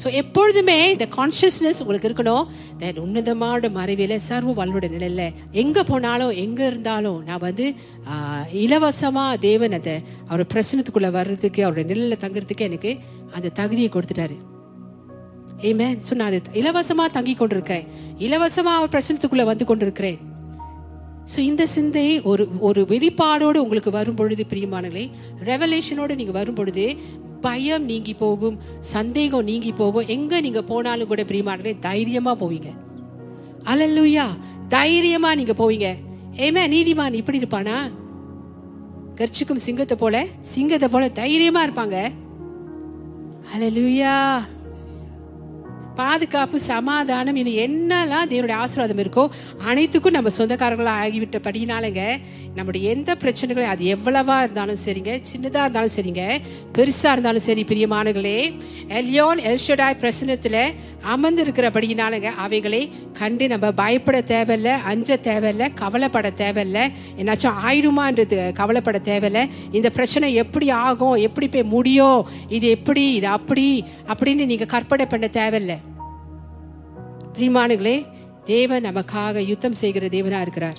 ஸோ 0.00 0.06
எப்பொழுதுமே 0.20 0.76
இந்த 0.94 1.06
கான்ஷியஸ்னஸ் 1.16 1.80
உங்களுக்கு 1.82 2.08
இருக்கணும். 2.08 2.46
தன் 2.80 3.00
உன்னதமான 3.04 3.68
மறைவில் 3.76 4.16
சர்வ 4.28 4.54
வல்லோட 4.58 4.86
நிலையில் 4.94 5.26
எங்கே 5.62 5.82
போனாலும் 5.90 6.32
எங்கே 6.44 6.64
இருந்தாலும் 6.70 7.18
நான் 7.28 7.44
வந்து 7.46 7.66
இலவசமாக 8.64 9.40
தேவன் 9.46 9.76
அந்த 9.78 9.94
அவர் 10.30 10.50
பிரசனத்துக்குள்ளே 10.54 11.10
வர்றதுக்கு 11.18 11.64
அவரோட 11.66 11.84
நிலையில் 11.92 12.22
தங்குறதுக்கு 12.24 12.68
எனக்கு 12.70 12.92
அந்த 13.36 13.54
தகுதியை 13.60 13.90
கொடுத்துட்டாரு. 13.92 14.36
ஏமே 15.68 15.88
ஸோ 16.06 16.14
நான் 16.20 16.30
அது 16.30 16.40
இலவசமாக 16.60 17.10
தங்கி 17.18 17.34
கொண்டிருக்கிறேன். 17.42 17.86
இலவசமாக 18.26 18.78
அவர் 18.80 18.94
பிரசனத்துக்குள்ளே 18.94 19.46
வந்து 19.52 19.66
கொண்டிருக்கிறேன். 19.70 20.18
ஸோ 21.32 21.38
இந்த 21.50 21.62
சிந்தை 21.66 22.08
ஒரு 22.30 22.44
ஒரு 22.68 22.80
வெளிப்பாடோடு 22.90 23.58
உங்களுக்கு 23.64 23.90
வரும் 23.90 24.18
பொழுது 24.18 24.42
பிரியமானங்களே 24.50 25.04
ரெவலேஷனோடு 25.50 26.14
நீங்கள் 26.20 26.38
வரும் 26.40 26.58
பொழுது 26.58 26.84
பயம் 27.40 27.84
நீங்கி 27.84 28.14
போகும் 28.14 28.56
சந்தேகம் 28.94 29.48
நீங்கி 29.50 29.72
போகும். 29.72 30.06
எங்கே 30.14 30.38
நீங்கள் 30.46 30.68
போனாலும் 30.70 31.10
கூட 31.10 31.22
பிரியமானங்களே 31.22 31.74
தைரியமாக 31.88 32.36
போவீங்க. 32.42 32.70
அல்லேலூயா 33.70 34.26
தைரியமாக 34.68 35.38
நீங்கள் 35.40 35.58
போவீங்க. 35.60 35.88
ஏமே 36.46 36.62
நீதிமான் 36.74 37.18
இப்படி 37.20 37.40
இருப்பானா? 37.42 37.76
கர்ச்சிக்கும் 39.18 39.64
சிங்கத்தை 39.66 39.96
போல 39.96 40.16
சிங்கத்தை 40.54 40.88
போல 40.94 41.08
தைரியமாக 41.20 41.66
இருப்பாங்க. 41.66 41.98
அலலுயா 43.54 44.14
பாதுகாப்பு 45.96 46.58
சமாதானம் 46.60 47.36
இனி 47.36 47.52
என்னெல்லாம் 47.64 48.30
தேவனுடைய 48.32 48.56
ஆசீர்வாதம் 48.64 49.02
இருக்கோ 49.04 49.24
அனைத்துக்கும் 49.68 50.16
நம்ம 50.16 50.30
சொந்தக்காரங்களா 50.38 50.94
ஆகிவிட்டபடினாலங்க 51.04 52.02
நம்முடைய 52.54 52.90
எந்த 52.90 53.14
பிரச்சனைகளும் 53.14 53.72
அது 53.74 53.84
எவ்வளவா 53.84 54.36
இருந்தாலும் 54.42 54.82
சரிங்க 54.84 55.12
சின்னதாக 55.30 55.64
இருந்தாலும் 55.66 55.94
சரிங்க 55.96 56.24
பெருசாக 56.78 57.14
இருந்தாலும் 57.14 57.46
சரி 57.48 57.64
பிரியமானங்களே 57.64 58.54
எல்யோன் 58.88 59.40
எல்ஷடாய் 59.52 60.00
பிரசனத்தில் 60.02 60.60
அமர்ந்து 61.14 61.44
இருக்கிறபடினாலங்க 61.44 62.28
அவைகளை 62.44 62.92
கண்டு 63.12 63.48
நம்ம 63.48 63.72
பயப்பட 63.72 64.20
தேவையில்ல 64.20 64.70
அஞ்ச 64.92 65.18
தேவையில்ல 65.22 65.74
கவலைப்பட 65.74 66.30
தேவையில்ல. 66.30 66.78
என்னாச்சும் 67.18 67.58
ஆயிடுமான்றது 67.66 68.52
கவலைப்பட 68.52 68.98
தேவையில்ல. 68.98 69.48
இந்த 69.72 69.90
பிரச்சனை 69.90 70.34
எப்படி 70.34 70.70
ஆகும் 70.70 71.14
எப்படி 71.14 71.48
போய் 71.48 71.70
முடியும் 71.74 72.26
இது 72.48 72.68
எப்படி 72.68 73.14
இது 73.14 73.26
அப்படி 73.26 73.84
அப்படின்னு 74.08 74.44
நீங்கள் 74.44 74.66
கற்பனை 74.66 75.06
பண்ண 75.06 75.28
தேவையில்ல. 75.32 75.74
பிரிமானுகளே 77.36 77.96
தேவன் 78.44 78.86
நமக்காக 78.86 79.42
யுத்தம் 79.48 79.74
செய்கிற 79.74 80.08
தேவனா 80.08 80.40
இருக்கிறார் 80.40 80.78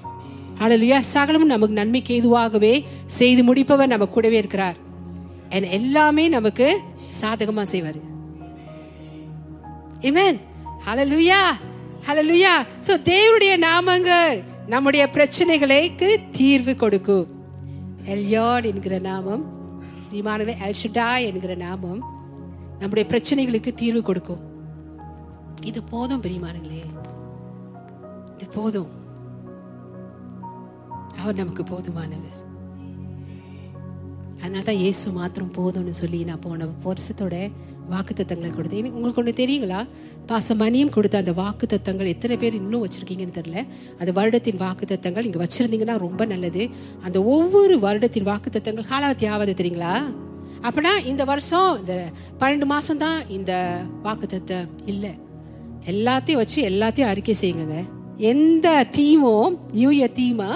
ஹalleluya 0.60 1.00
சகலமும் 1.14 1.52
நமக்கு 1.52 1.74
நன்மைக்கு 1.74 2.12
ஏதுவாகவே 2.14 2.72
செய்து 3.18 3.42
முடிப்பவர் 3.44 3.88
நம்ம 3.88 4.06
கூடவே 4.06 4.38
இருக்கிறார் 4.38 4.78
என் 5.50 5.68
எல்லாமே 5.72 6.28
நமக்கு 6.30 6.68
சாதகமா 7.22 7.66
செய்வார் 7.68 8.00
Amen. 10.04 10.36
Hallelujah. 10.82 11.44
Hallelujah. 12.08 12.56
So 12.80 12.94
தேவனுடைய 13.06 13.54
நாமங்கள் 13.60 14.36
நம்முடைய 14.68 15.04
பிரச்சனைகளுக்கு 15.08 16.10
தீர்வு 16.32 16.76
கொடுக்கும் 16.76 17.28
எல்யாட் 18.08 18.64
என்கிற 18.64 19.00
நாமம் 19.00 19.44
விமானங்களை 20.12 20.56
எல்ஷடா 20.68 21.08
என்கிற 21.22 21.56
நாமம் 21.56 22.02
நம்முடைய 22.80 23.06
பிரச்சனைகளுக்கு 23.10 23.74
தீர்வு 23.74 24.02
கொடுக்கும் 24.02 24.44
இது 25.64 25.84
போதும் 25.84 26.22
பிரியமானங்களே. 26.22 26.84
இது 28.34 28.48
போதும். 28.54 28.88
அவர் 31.18 31.36
நமக்கு 31.36 31.64
போதுமானவர். 31.64 32.46
அதனால்தான் 34.42 34.76
இயேசு 34.76 35.12
மாத்திரம் 35.12 35.54
போதும்னு 35.54 35.90
சொல்லி 35.90 36.24
நான் 36.24 36.40
போன 36.40 36.66
வருஷத்தோட 36.66 37.52
வாக்கு 37.90 38.14
தத்தங்களை 38.14 38.52
கொடுத்தேன். 38.54 38.78
எனக்கு 38.78 38.96
உங்களுக்கு 38.96 39.22
ஒன்று 39.22 39.48
தெரியுங்களா? 39.48 39.88
பாசமணியம் 40.28 40.90
கொடுத்த 40.90 41.18
அந்த 41.18 41.34
வாக்கு 41.34 41.68
தத்தங்கள் 41.68 42.08
எத்தனை 42.08 42.38
பேர் 42.38 42.54
இன்னும் 42.54 42.86
வச்சிருக்கீங்கன்னு 42.86 43.38
தெரியல. 43.40 43.68
அந்த 44.00 44.22
வருடத்தின் 44.22 44.58
வாக்கு 44.58 44.86
தத்தங்கள் 44.86 45.26
இங்கே 45.26 45.48
வச்சிருந்தீங்கன்னா 45.48 45.98
ரொம்ப 45.98 46.26
நல்லது. 46.26 46.70
அந்த 47.04 47.24
ஒவ்வொரு 47.24 47.78
வருடத்தின் 47.78 48.24
வாக்கு 48.24 48.50
தத்தங்கள் 48.50 48.90
காலாவதி 48.90 49.30
ஆகாது 49.30 49.54
தெரியுங்களா? 49.58 50.04
அப்படின்னா 50.62 51.06
இந்த 51.06 51.24
வருஷம் 51.24 51.80
இந்த 51.80 52.12
பன்னெண்டு 52.40 52.66
மாதம் 52.66 52.98
தான் 52.98 53.28
இந்த 53.28 53.82
வாக்கு 54.04 54.28
தத்தம் 54.28 54.70
இல்லை. 54.86 55.26
எல்லாத்தையும் 55.92 56.42
வச்சு 56.42 56.60
எல்லாத்தையும் 56.70 57.12
அறிக்கை 57.12 57.36
செய்யுங்க. 57.42 57.78
எந்த 58.32 58.68
தீமும் 58.98 59.54
நியூ 59.80 59.92
தீமா 60.20 60.50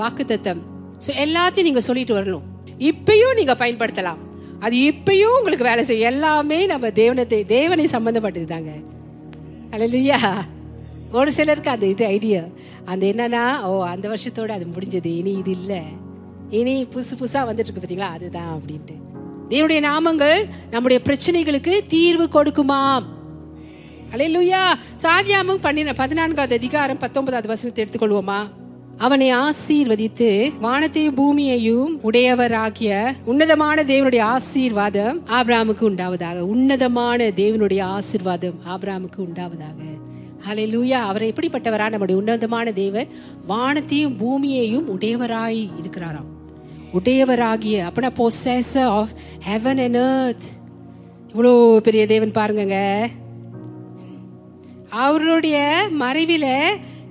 வாக்கு 0.00 0.24
தத்தம் 0.32 0.62
ஸோ 1.04 1.10
எல்லாத்தையும் 1.24 1.68
நீங்க 1.68 1.82
சொல்லிட்டு 1.88 2.16
வரணும். 2.18 2.46
இப்பயும் 2.90 3.36
நீங்க 3.38 3.54
பயன்படுத்தலாம். 3.62 4.20
அது 4.66 4.76
இப்பயும் 4.90 5.36
உங்களுக்கு 5.38 5.68
வேலை 5.68 5.82
செய்யும். 5.88 6.08
எல்லாமே 6.12 6.58
நம்ம 6.72 6.88
தேவனத்தை 7.00 7.38
தேவனை 7.52 7.84
சம்பந்தப்பட்டது 7.94 8.48
தாங்க 8.54 8.72
அல்லையா 9.74 10.18
ஒரு 11.18 11.30
சிலருக்கு 11.36 11.70
அந்த 11.74 11.86
இது 11.92 12.04
ஐடியா 12.16 12.42
அந்த 12.92 13.04
என்னன்னா 13.12 13.44
ஓ 13.68 13.70
அந்த 13.92 14.06
வருஷத்தோட 14.12 14.50
அது 14.56 14.66
முடிஞ்சது. 14.74 15.10
இனி 15.20 15.32
இது 15.42 15.52
இல்லை. 15.58 15.80
இனி 16.58 16.74
புதுசு 16.92 17.14
புதுசா 17.20 17.40
வந்துட்டு 17.48 17.68
இருக்கு 17.68 17.82
பார்த்தீங்களா 17.82 18.10
அதுதான் 18.16 18.52
அப்படின்ட்டு. 18.56 18.96
தேவனுடைய 19.52 19.80
நாமங்கள் 19.90 20.42
நம்முடைய 20.74 20.98
பிரச்சனைகளுக்கு 21.08 21.74
தீர்வு 21.94 22.26
கொடுக்குமாம். 22.36 23.06
அலையிலுயா. 24.10 24.62
சாதியாமும் 25.02 25.58
பண்ணின 25.60 25.92
பதினான்காவது 25.92 26.54
அதிகாரம் 26.54 26.98
பத்தொன்பதாவது 26.98 27.48
வசனத்தை 27.48 27.84
எடுத்துக்கொள்வோமா? 27.84 28.36
அவனை 28.98 29.34
ஆசீர்வதித்து 29.34 30.52
வானத்தையும் 30.60 31.14
பூமியையும் 31.14 32.00
உடையவராகிய 32.04 33.12
உன்னதமான 33.24 33.82
தேவனுடைய 33.82 34.20
ஆசீர்வாதம் 34.20 35.22
ஆபிராமுக்கு 35.26 35.80
உண்டாவதாக. 35.80 36.38
உன்னதமான 36.38 37.28
தேவனுடைய 37.28 37.82
ஆசீர்வாதம் 37.82 38.54
ஆபிராமுக்கு 38.68 39.16
உண்டாவதாக. 39.16 39.80
ஹalleluya 40.48 40.90
அவர் 40.90 41.22
எப்படிப்பட்டவரா? 41.22 41.88
நம்முடைய 41.88 42.16
உன்னதமான 42.16 42.72
தேவர் 42.72 43.06
வானத்தையும் 43.46 44.16
பூமியையும் 44.16 45.00
உடையவராய் 45.00 45.68
இருக்கிறாராம். 45.82 46.30
உடையவராகிய 46.94 47.88
அப்படின்னா 47.88 48.10
பொசஸர் 48.18 48.82
ஆஃப் 48.82 49.10
ஹெவன் 49.48 49.94
அண்ட் 49.94 50.42
இவ்வளோ 51.34 51.76
பெரிய 51.76 52.06
தேவன் 52.06 52.30
பாருங்கங்க. 52.30 53.06
அவருடைய 54.90 55.56
மறைவில 55.98 56.46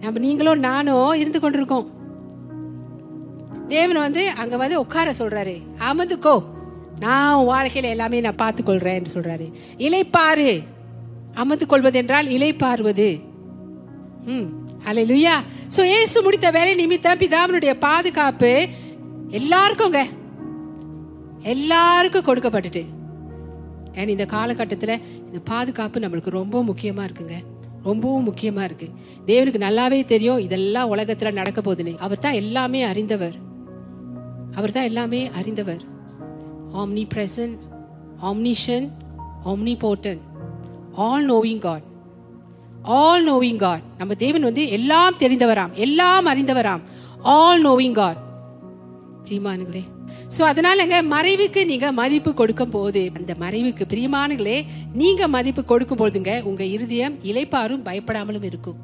நம்ம 0.01 0.19
நீங்களும் 0.19 0.59
நானும் 0.59 1.13
இருந்து 1.13 1.39
கொண்டிருக்கோம். 1.39 1.87
தேவன் 3.67 3.99
வந்து 3.99 4.29
அங்க 4.29 4.57
வந்து 4.57 4.79
உட்கார 4.79 5.11
சொல்றாரு. 5.11 5.55
அமர்ந்துக்கோ. 5.89 6.43
நான் 6.99 7.33
உன் 7.33 7.49
வாழ்க்கையில 7.51 7.93
எல்லாமே 7.95 8.21
நான் 8.21 8.41
பார்த்து 8.43 8.63
கொள்றேன் 8.63 9.13
சொல்றாரு. 9.15 9.47
இலைப்பாரு 9.77 10.63
அமர்ந்து 11.33 11.65
கொள்வது 11.65 11.97
என்றால் 11.97 12.27
இலைப்பாறுவது 12.27 13.09
ம் 14.25 14.47
அல்ல 14.83 15.03
லுயா 15.03 15.35
ஸோ 15.75 15.81
ஏசு 15.97 16.21
முடித்த 16.21 16.51
வேலை 16.51 16.73
நிமித்தம் 16.75 17.19
பிதாவினுடைய 17.19 17.73
பாதுகாப்பு 17.79 18.67
எல்லாருக்கும்ங்க 19.39 20.01
எல்லாருக்கும் 21.43 22.27
கொடுக்கப்பட்டுட்டு. 22.27 22.83
ஏன்னா 23.93 24.07
இந்த 24.07 24.25
காலகட்டத்தில் 24.25 25.01
இந்த 25.27 25.39
பாதுகாப்பு 25.43 25.99
நம்மளுக்கு 25.99 26.29
ரொம்ப 26.29 26.63
முக்கியமாக 26.63 27.07
இருக்குங்க. 27.07 27.37
ரொம்பவும் 27.83 28.33
முக்கியமா 28.33 28.63
இருக்கு. 28.63 28.89
தேவனுக்கு 29.25 29.63
நல்லாவே 29.63 30.05
தெரியும் 30.05 30.37
இதெல்லாம் 30.37 30.95
உலகத்துல 30.95 31.31
நடக்க 31.31 31.61
போகுதுன்னு. 31.61 31.97
அவர் 31.97 32.19
தான் 32.19 32.33
எல்லாமே 32.33 32.83
அறிந்தவர். 32.83 33.33
அவர் 34.55 34.71
தான் 34.71 34.83
எல்லாமே 34.83 35.29
அறிந்தவர். 35.29 35.81
Omnipresent 37.13 37.57
omniscient 38.21 38.89
omnipotent 39.77 40.19
all 40.93 41.25
knowing 41.25 41.59
God 41.59 41.81
all 42.81 43.31
knowing 43.31 43.57
God 43.57 43.81
நம்ம 43.97 44.15
தேவன் 44.15 44.41
வந்து 44.41 44.69
எல்லாம் 44.69 45.13
தெரிந்தவராம். 45.13 45.73
எல்லாம் 45.73 46.27
அறிந்தவராம். 46.27 46.81
ஆல் 47.21 47.65
நோவிங் 47.65 47.93
காட் 47.93 48.27
பிரியமானுங்களே 49.29 49.83
ஸோ 50.35 50.41
அதனாலங்க 50.51 50.95
மறைவுக்கு 51.15 51.61
நீங்க 51.71 51.87
மதிப்பு 52.01 52.31
கொடுக்கும் 52.41 52.71
போது 52.75 53.01
அந்த 53.17 53.33
மறைவுக்கு 53.43 53.83
பிரியமானுங்களே 53.91 54.55
நீங்க 55.01 55.27
மதிப்பு 55.35 55.61
கொடுக்கும் 55.71 56.01
போதுங்க 56.01 56.31
உங்க 56.49 56.63
இருதயம் 56.75 57.15
இலைப்பாரும் 57.31 57.83
பயப்படாமலும் 57.87 58.47
இருக்கும். 58.49 58.79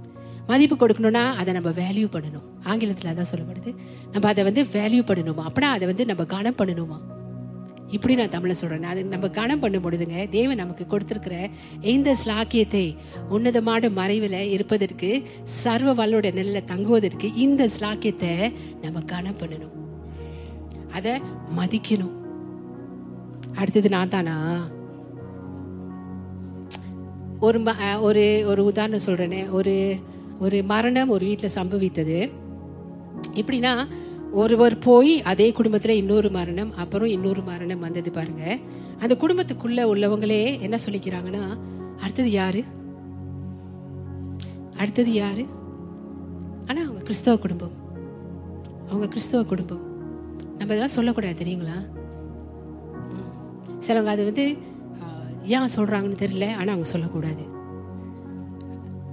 மதிப்பு 0.50 0.76
கொடுக்கணும்னா 0.76 1.22
அதை 1.42 1.52
நம்ம 1.58 1.70
வேல்யூ 1.82 2.08
பண்ணணும். 2.16 2.46
ஆங்கிலத்தில் 2.72 3.12
அதான் 3.12 3.30
சொல்லப்படுது. 3.32 3.72
நம்ம 4.14 4.28
அதை 4.32 4.42
வந்து 4.48 4.64
வேல்யூ 4.74 5.04
பண்ணணுமா? 5.10 5.44
அப்படின்னா 5.50 5.70
அதை 5.78 5.86
வந்து 5.92 6.06
நம்ம 6.12 6.26
கனம் 6.34 6.58
பண்ணணுமா? 6.60 6.98
இப்படி 7.96 8.14
நான் 8.20 8.34
தமிழை 8.36 8.54
சொல்கிறேன் 8.60 8.92
அது 8.92 9.02
நம்ம 9.14 9.28
கனம் 9.38 9.62
பண்ணும் 9.64 9.84
பொழுதுங்க 9.86 10.20
தேவன் 10.36 10.62
நமக்கு 10.64 10.86
கொடுத்துருக்கிற 10.94 11.36
இந்த 11.94 12.16
ஸ்லாக்கியத்தை 12.22 12.86
உன்னதமான 13.38 13.90
மறைவில் 14.00 14.40
இருப்பதற்கு 14.56 15.10
சர்வ 15.62 15.94
வல்லோட 16.02 16.34
நிலையில் 16.40 16.70
தங்குவதற்கு 16.74 17.30
இந்த 17.46 17.70
ஸ்லாக்கியத்தை 17.78 18.34
நம்ம 18.86 19.04
கனம் 19.14 19.42
பண்ணணும். 19.42 19.76
அதை 20.96 21.22
மதிக்கணும். 21.58 22.14
அடுத்தது 23.56 23.90
நான் 23.90 24.10
தானா? 24.10 24.68
ஒரு 27.40 27.62
ம- 27.62 28.02
ஒரு 28.02 28.44
ஒரு 28.48 28.64
உதாரணம் 28.64 29.00
சொல்றேனே. 29.06 29.52
ஒரு 29.52 29.96
ஒரு 30.40 30.64
மரணம் 30.64 31.10
ஒரு 31.10 31.26
வீட்டில் 31.26 31.50
சம்பவித்தது. 31.56 32.32
எப்படின்னா 33.34 33.88
ஒருவர் 34.32 34.78
போய் 34.78 35.22
அதே 35.22 35.52
குடும்பத்தில் 35.52 35.96
இன்னொரு 35.96 36.30
மரணம் 36.30 36.76
அப்புறம் 36.76 37.08
இன்னொரு 37.08 37.42
மரணம் 37.42 37.80
வந்தது 37.80 38.12
பாருங்க. 38.12 38.58
அந்த 39.00 39.18
குடும்பத்துக்குள்ள 39.20 39.88
உள்ளவங்களே 39.88 40.60
என்ன 40.60 40.78
சொல்லிக்கிறாங்கன்னா 40.86 41.58
அடுத்தது 42.02 42.32
யாரு? 42.32 42.64
அடுத்தது 44.78 45.14
யாரு? 45.14 45.46
ஆனால் 46.68 46.84
அவங்க 46.84 47.02
கிறிஸ்தவ 47.02 47.38
குடும்பம். 47.38 47.72
அவங்க 48.88 49.08
கிறிஸ்தவ 49.08 49.44
குடும்பம். 49.44 49.85
நம்ம 50.58 50.70
இதெல்லாம் 50.72 50.96
சொல்லக்கூடாது 50.98 51.36
தெரியுங்களா? 51.42 51.78
சிலவங்க 53.86 54.12
அது 54.16 54.24
வந்து 54.30 54.46
ஏன் 55.56 55.74
சொல்கிறாங்கன்னு 55.76 56.22
தெரியல 56.22 56.46
ஆனால் 56.60 56.74
அவங்க 56.74 56.90
சொல்லக்கூடாது. 56.94 57.44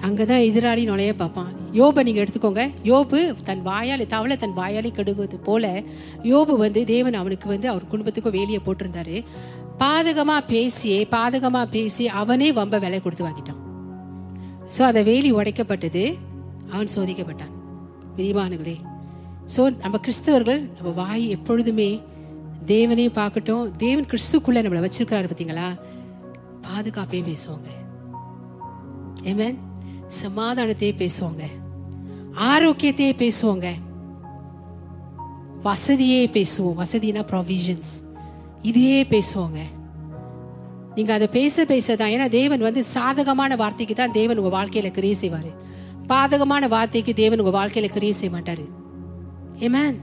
அங்கே 0.07 0.25
தான் 0.31 0.45
எதிராளி 0.47 0.83
நுழைய 0.91 1.13
பார்ப்பான். 1.19 1.51
யோபை 1.79 2.01
நீங்கள் 2.07 2.23
எடுத்துக்கோங்க. 2.25 2.63
யோபு 2.91 3.19
தன் 3.49 3.63
வாயால் 3.69 4.05
தவளை 4.15 4.37
தன் 4.45 4.57
வாயாலே 4.61 4.91
கடுகுவது 4.97 5.37
போல 5.49 5.67
யோபு 6.31 6.55
வந்து 6.63 6.81
தேவன் 6.93 7.19
அவனுக்கு 7.21 7.47
வந்து 7.53 7.69
அவர் 7.73 7.91
குடும்பத்துக்கும் 7.93 8.37
வேலியை 8.39 8.61
போட்டிருந்தாரு. 8.67 9.17
பாதகமாக 9.83 10.43
பேசியே 10.53 10.99
பாதகமாக 11.15 11.73
பேசி 11.77 12.07
அவனே 12.23 12.49
வம்ப 12.61 12.81
விலை 12.85 13.01
கொடுத்து 13.01 13.27
வாங்கிட்டான். 13.27 13.61
ஸோ 14.75 14.83
அந்த 14.91 15.03
வேலி 15.11 15.31
உடைக்கப்பட்டது 15.39 16.05
அவன் 16.75 16.93
சோதிக்கப்பட்டான். 16.97 17.55
பிரிவானுங்களே 18.17 18.77
ஸோ 19.57 19.79
நம்ம 19.79 20.01
கிறிஸ்தவர்கள் 20.07 20.61
நம்ம 20.77 20.91
வாய் 20.91 21.29
எப்பொழுதுமே 21.29 22.03
தேவனையும் 22.67 23.15
பார்க்கட்டும். 23.15 23.71
தேவன் 23.77 24.07
கிறிஸ்துக்குள்ளே 24.07 24.61
நம்மளை 24.65 24.83
வச்சிருக்கிறாரு 24.85 25.29
பார்த்தீங்களா? 25.31 25.79
பாதுகாப்பே 26.67 27.21
பேசுவாங்க. 27.31 27.69
ஏமேன் 29.23 29.59
சமாதானத்தையே 30.23 30.93
பேசுவாங்க. 31.03 31.43
ஆரோக்கியத்தையே 32.35 33.13
பேசுவாங்க. 33.13 33.69
வசதியே 35.63 36.27
பேசுவோம். 36.27 36.79
வசதினா 36.83 37.23
ப்ரொவிஷன்ஸ் 37.33 37.93
இதையே 38.63 39.05
பேசுவாங்க. 39.05 39.61
நீங்க 40.95 41.13
அதை 41.13 41.27
பேச 41.27 41.65
பேச 41.65 41.97
தான் 41.97 42.09
ஏன்னா 42.09 42.29
தேவன் 42.29 42.61
வந்து 42.61 42.85
சாதகமான 42.85 43.57
வார்த்தைக்கு 43.57 43.95
தான் 43.95 44.11
தேவன் 44.11 44.39
உங்க 44.39 44.53
வாழ்க்கையில 44.59 44.91
கிரியை 44.91 45.17
செய்வாரு. 45.21 45.53
பாதகமான 46.07 46.69
வார்த்தைக்கு 46.69 47.15
தேவன் 47.15 47.41
உங்க 47.41 47.53
வாழ்க்கையில 47.59 47.91
கிரியை 47.93 48.13
செய்ய 48.13 48.37
மாட்டாரு. 48.37 48.65
ஏமேன் 49.59 49.97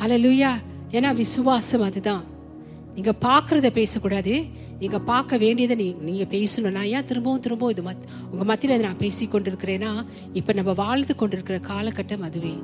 ஹalleluya 0.00 0.58
ஏன்னா 0.92 1.14
விசுவாசம் 1.14 1.82
அதுதான். 1.82 2.24
நீங்க 2.94 3.12
பார்க்குறத 3.20 3.70
பேசக்கூடாது. 3.70 4.44
நீங்க 4.78 5.00
பார்க்க 5.00 5.36
வேண்டியதை 5.36 5.76
நீ 5.76 5.94
நீங்க 6.00 6.24
பேசணும். 6.24 6.70
நான் 6.70 6.84
ஏன் 6.84 7.04
திரும்பவும் 7.04 7.40
திரும்பவும் 7.40 7.70
இது 7.70 7.82
மத் 7.82 8.04
உங்க 8.30 8.54
மத்தியில 8.54 8.80
நான் 8.80 8.96
பேசி 8.96 9.26
கொண்டிருக்கிறேன்னா 9.26 10.06
இப்ப 10.32 10.52
நம்ம 10.52 10.72
வாழ்ந்து 10.72 11.14
கொண்டிருக்கிற 11.14 11.58
காலகட்டம் 11.58 12.20
அதுவே. 12.20 12.54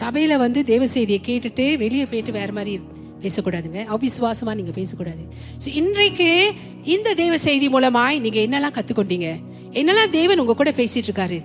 சபையில 0.00 0.36
வந்து 0.36 0.64
தேவ 0.64 0.86
செய்தியை 0.86 1.20
கேட்டுட்டு 1.26 1.78
வெளியே 1.78 2.04
போயிட்டு 2.04 2.32
வேற 2.32 2.52
மாதிரி 2.52 2.80
பேசக்கூடாதுங்க. 3.22 3.80
அவிசுவாசமா 3.94 4.54
நீங்க 4.54 4.70
பேசக்கூடாது. 4.70 5.24
ஸோ 5.64 5.68
இன்றைக்கு 5.74 6.52
இந்த 6.84 7.14
தேவ 7.14 7.38
செய்தி 7.38 7.68
மூலமாய் 7.68 8.20
நீங்க 8.20 8.40
என்னெல்லாம் 8.40 8.78
கத்துக்கொண்டீங்க? 8.78 9.42
என்னெல்லாம் 9.72 10.10
தேவன் 10.10 10.38
உங்க 10.38 10.54
கூட 10.54 10.70
பேசிட்டு 10.70 11.10
இருக்காரு? 11.10 11.44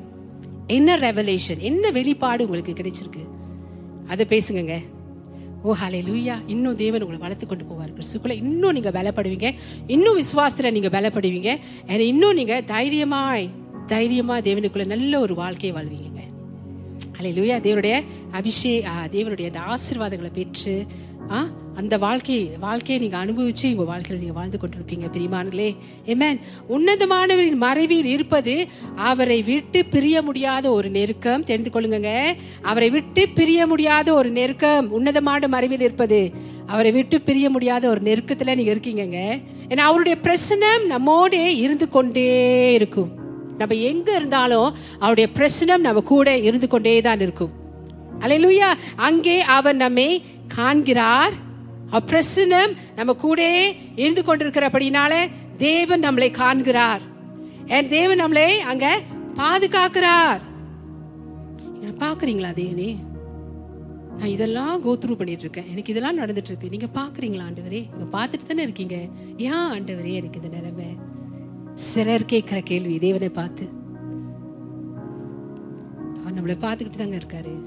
என்ன 0.67 0.97
ரெவலேஷன் 0.97 1.59
என்ன 1.59 1.91
வெளிப்பாடு 1.91 2.43
உங்களுக்கு 2.49 2.73
கிடைச்சிருக்கு? 2.73 3.23
அதை 4.07 4.25
பேசுங்கங்க. 4.29 4.75
ஓ 5.63 5.75
ஹலே 5.81 5.99
லூயா 6.09 6.35
இன்னும் 6.47 6.75
தேவன் 6.75 7.01
உங்களை 7.01 7.21
வளர்த்து 7.21 7.47
கொண்டு 7.47 7.63
போவார். 7.63 7.93
கிறிஸ்துக்குள்ள 7.97 8.31
இன்னும் 8.31 8.71
நீங்க 8.71 8.91
பலப்படுவீங்க. 8.91 9.53
இன்னும் 9.87 10.17
விசுவாசத்துல 10.19 10.71
நீங்க 10.71 11.01
பலப்படுவீங்க. 11.01 11.49
இன்னும் 11.99 12.33
நீங்க 12.33 12.61
தைரியமாய் 12.61 13.49
தைரியமா 13.87 14.37
தேவனுக்குள்ள 14.37 14.85
நல்ல 14.85 15.19
ஒரு 15.19 15.35
வாழ்க்கையை 15.35 15.81
வாழ்வீங்க 15.81 16.05
அல்லேலூயா 17.19 17.55
தேவனுடைய 17.65 17.95
அபிஷே 18.31 18.73
தேவனுடைய 19.11 19.45
அந்த 19.51 19.61
ஆசீர்வாதங்களை 19.73 20.29
பெற்று 20.33 20.85
ஆ? 21.31 21.47
அந்த 21.75 21.97
வாழ்க்கை 21.97 22.51
வாழ்க்கையை 22.59 23.07
நீங்க 23.07 23.25
அனுபவிச்சு 23.25 23.75
உங்க 23.75 23.97
வாழ்க்கையில 23.97 24.17
நீங்க 24.17 24.33
வாழ்ந்து 24.33 24.59
கொண்டிருப்பீங்க 24.61 25.05
பிரிமான்களே 25.13 25.75
ஏமேன் 26.05 26.39
உன்னதமானவரின் 26.69 27.55
மறைவில் 27.55 28.05
இருப்பது 28.05 28.67
அவரை 28.95 29.41
விட்டு 29.41 29.85
பிரிய 29.85 30.21
முடியாத 30.21 30.71
ஒரு 30.71 30.89
நெருக்கம். 30.89 31.43
தெரிந்து 31.43 31.69
கொள்ளுங்க 31.73 32.23
அவரை 32.61 32.89
விட்டு 32.89 33.29
பிரிய 33.29 33.67
முடியாத 33.67 34.13
ஒரு 34.13 34.29
நெருக்கம் 34.29 34.91
உன்னதமான 34.91 35.47
மறைவில் 35.47 35.81
இருப்பது. 35.81 36.31
அவரை 36.65 36.91
விட்டு 36.91 37.21
பிரிய 37.21 37.49
முடியாத 37.49 37.89
ஒரு 37.89 38.01
நெருக்கத்துல 38.01 38.55
நீங்க 38.55 38.73
இருக்கீங்கங்க. 38.73 39.43
ஏன்னா 39.69 39.77
அவருடைய 39.77 40.17
பிரசனம் 40.23 40.83
நம்மோட 40.89 41.33
இருந்து 41.33 41.89
கொண்டே 41.89 42.73
இருக்கும். 42.73 43.11
நம்ம 43.57 43.75
எங்க 43.75 44.15
இருந்தாலும் 44.15 44.75
அவருடைய 44.99 45.29
பிரசனம் 45.33 45.77
நம்ம 45.77 46.01
கூட 46.01 46.37
இருந்து 46.37 46.67
கொண்டே 46.67 47.01
தான் 47.01 47.19
இருக்கும். 47.19 47.65
அல்லேலூயா 48.19 48.69
அங்கே 48.95 49.41
அவர் 49.41 49.75
நம்மை 49.75 50.23
காண்கிறார். 50.47 51.33
அப்பிரசனம் 51.91 52.75
நம்ம 52.95 53.13
கூட 53.13 53.69
இருந்து 53.95 54.21
கொண்டிருக்கிறபடினால 54.21 55.29
தேவன் 55.57 56.01
நம்மளை 56.01 56.31
காண்கிறார். 56.31 57.01
என் 57.65 57.87
தேவன் 57.87 58.21
நம்மளை 58.21 58.57
அங்க 58.57 59.01
பாதுகாக்கிறார். 59.35 60.41
பாக்குறீங்களா 61.99 62.49
தேவனே? 62.53 62.97
நான் 64.17 64.27
இதெல்லாம் 64.27 64.85
கோத்ரூ 64.85 65.15
பண்ணிட்டு 65.15 65.41
இருக்கேன் 65.41 65.67
எனக்கு 65.69 65.91
இதெல்லாம் 65.91 66.19
நடந்துட்டு 66.19 66.51
இருக்கு 66.51 66.69
நீங்க 66.69 66.87
பாக்குறீங்களா 66.93 67.45
ஆண்டவரே? 67.47 67.81
நீங்க 67.91 68.07
பார்த்துட்டு 68.17 68.47
தானே 68.47 68.63
இருக்கீங்க. 68.63 68.95
ஏன் 69.37 69.67
ஆண்டவரே 69.73 70.13
எனக்கு 70.13 70.41
இந்த 70.41 70.57
நிலைமை? 70.57 70.97
சிலர் 71.73 72.25
கேட்கிற 72.25 72.61
கேள்வி 72.61 72.99
தேவனை 72.99 73.29
பார்த்து. 73.29 73.69
அவர் 76.19 76.37
நம்மளை 76.37 76.57
பார்த்துக்கிட்டு 76.65 77.01
தாங்க 77.01 77.17
இருக்காரு. 77.17 77.66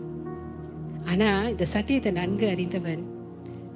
ஆனால் 1.06 1.48
இந்த 1.48 1.64
சத்தியத்தை 1.64 2.12
நன்கு 2.12 2.48
அறிந்தவன் 2.48 3.16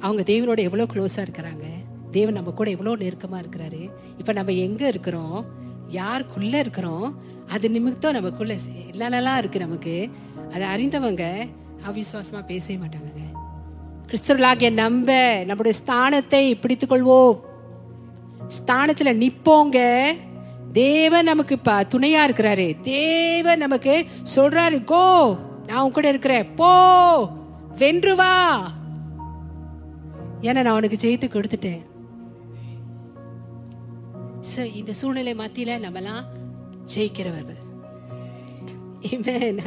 அவங்க 0.01 0.23
தேவனோட 0.23 0.59
எவ்வளோ 0.59 0.85
க்ளோஸாக 0.85 1.27
இருக்கிறாங்க 1.27 1.65
தேவன் 2.11 2.35
நம்ம 2.35 2.51
கூட 2.51 2.71
எவ்வளோ 2.71 2.97
நெருக்கமாக 2.97 3.45
இருக்கிறாரு 3.47 3.91
இப்போ 4.19 4.33
நம்ம 4.33 4.53
எங்கே 4.53 4.89
இருக்கிறோம் 4.89 5.47
யாருக்குள்ளே 5.91 6.55
இருக்கிறோம் 6.55 7.33
அது 7.47 7.71
நிமித்தம் 7.71 8.13
நமக்குள்ளே 8.13 8.57
இல்லலாம் 8.93 9.41
இருக்குது 9.41 9.59
நமக்கு. 9.59 10.11
அதை 10.53 10.67
அறிந்தவங்க 10.67 11.49
அவிசுவாசமாக 11.87 12.47
பேசவே 12.47 12.79
மாட்டாங்க 12.85 13.13
கிறிஸ்தவர்களாகிய 14.07 14.73
நம்ப 14.73 15.43
நம்முடைய 15.47 15.79
ஸ்தானத்தை 15.87 16.55
பிடித்துக்கொள்வோம். 16.55 17.41
கொள்வோம் 18.47 18.93
நிற்போங்க 19.03 20.03
தேவன் 20.73 21.25
நமக்கு 21.25 21.55
இப்போ 21.55 21.87
துணையா 21.91 22.29
இருக்கிறாரு. 22.29 22.81
தேவன் 22.81 23.59
நமக்கு 23.59 24.07
சொல்றாரு 24.37 24.85
கோ 24.85 25.37
நான் 25.67 25.83
உன் 25.83 25.93
கூட 25.93 26.09
இருக்கிறேன். 26.09 26.55
போ 26.55 27.29
வென்று 27.79 28.17
வா. 28.17 28.71
ஏன்னா 30.41 30.63
நான் 30.63 30.75
உனக்கு 30.75 30.97
ஜெயித்து 31.01 31.25
கொடுத்துட்டேன். 31.25 31.93
So, 34.41 34.65
இந்த 34.65 34.93
சூழ்நிலை 34.93 35.35
மத்தியில 35.35 35.83
நம்மலாம் 35.87 36.25
ஜெயிக்கிறவர்கள். 36.95 37.63
Amen. 39.09 39.59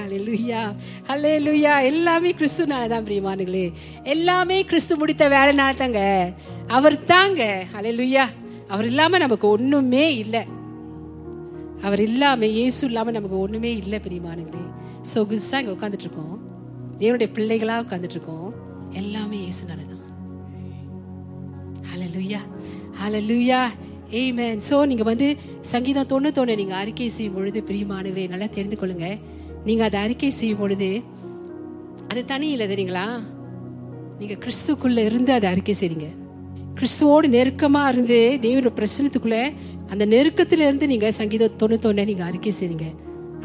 Hallelujah. 1.07 1.83
எல்லாமே 1.83 2.31
கிறிஸ்துனால 2.31 2.87
தான் 2.87 3.03
பிரியமானுங்களே 3.03 3.71
எல்லாமே 4.03 4.63
கிறிஸ்து 4.63 4.97
முடித்த 4.97 5.29
வேலைனால 5.29 5.75
தாங்க. 5.75 6.31
அவர் 6.67 7.03
தாங்க. 7.03 7.65
ஹalleluya 7.73 8.23
அவர் 8.67 8.85
இல்லாம 8.85 9.17
நமக்கு 9.17 9.47
ஒண்ணுமே 9.47 10.15
இல்லை. 10.15 10.45
அவர் 11.81 11.99
இல்லாம 11.99 12.45
இயேசு 12.45 12.85
இல்லாம 12.87 13.11
நமக்கு 13.11 13.39
ஒண்ணுமே 13.39 13.75
இல்லை 13.75 13.99
பிரியமானுங்களே 13.99 14.76
சொகுசாக 15.13 15.61
இங்கே 15.61 15.73
உட்காந்துட்ருக்கோம் 15.75 16.35
தேவனுடைய 17.01 17.29
பிள்ளைகளாக 17.37 17.83
உட்காந்துட்ருக்கோம் 17.85 18.47
எல்லாமே 18.99 19.37
இயேசுனால 19.45 19.81
தான். 19.91 20.03
ஹalleluya 22.99 23.61
ஏய் 24.17 24.29
ஆமென் 24.31 24.61
ஸோ 24.67 24.75
நீங்கள் 24.89 25.07
வந்து 25.09 25.27
சங்கீதம் 25.71 26.09
தொண்ணூத்தொன்னு 26.11 26.53
நீங்கள் 26.59 26.79
அறிக்கை 26.81 27.07
செய்யும் 27.15 27.35
பொழுது 27.37 27.59
பிரியமானவர்களே 27.69 28.25
நல்லா 28.33 28.47
தெரிந்து 28.57 28.77
கொள்ளுங்க. 28.81 29.07
நீங்கள் 29.67 29.87
அதை 29.87 29.97
அறிக்கை 30.05 30.29
செய்யும் 30.39 30.61
பொழுது 30.61 30.89
அது 32.11 32.21
தனி 32.31 32.47
இல்லை 32.55 32.67
தெரியுங்களா? 32.71 33.07
நீங்கள் 34.19 34.39
கிறிஸ்துக்குள்ளே 34.43 35.03
இருந்து 35.09 35.31
அதை 35.37 35.47
அறிக்கை 35.53 35.75
செய்றீங்க. 35.81 36.07
கிறிஸ்துவோடு 36.79 37.27
நெருக்கமாக 37.35 37.91
இருந்து 37.93 38.19
தேவனோட 38.45 38.71
பிரசனத்துக்குள்ளே 38.79 39.43
அந்த 39.91 40.03
நெருக்கத்தில் 40.13 40.65
இருந்து 40.67 40.87
நீங்கள் 40.93 41.17
சங்கீதம் 41.19 41.57
தொண்ணூத்தொன்னு 41.63 42.07
நீங்கள் 42.11 42.29
அறிக்கை 42.29 42.53
செய்றீங்க. 42.59 42.87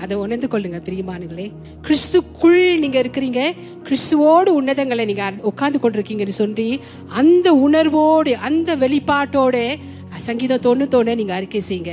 அதை 0.00 0.16
உணர்ந்து 0.16 0.48
கொள்ளுங்க 0.48 0.78
பிரியமானுங்களே 0.86 1.52
கிறிஸ்துக்குள் 1.82 2.78
நீங்க 2.78 3.02
இருக்கிறீங்க. 3.02 3.54
கிறிஸ்துவோடு 3.82 4.50
உன்னதங்களை 4.60 5.04
நீங்க 5.04 5.32
உட்கார்ந்து 5.42 5.78
கொண்டிருக்கீங்கன்னு 5.78 6.28
சொல்லி 6.28 6.80
அந்த 7.08 7.54
உணர்வோடு 7.54 8.36
அந்த 8.36 8.76
வெளிப்பாட்டோட 8.76 9.78
சங்கீதம் 10.16 10.60
தொண்ணூத்தொன்னு 10.60 11.14
நீங்க 11.14 11.34
அறிக்கை 11.34 11.62
செய்யுங்க. 11.68 11.92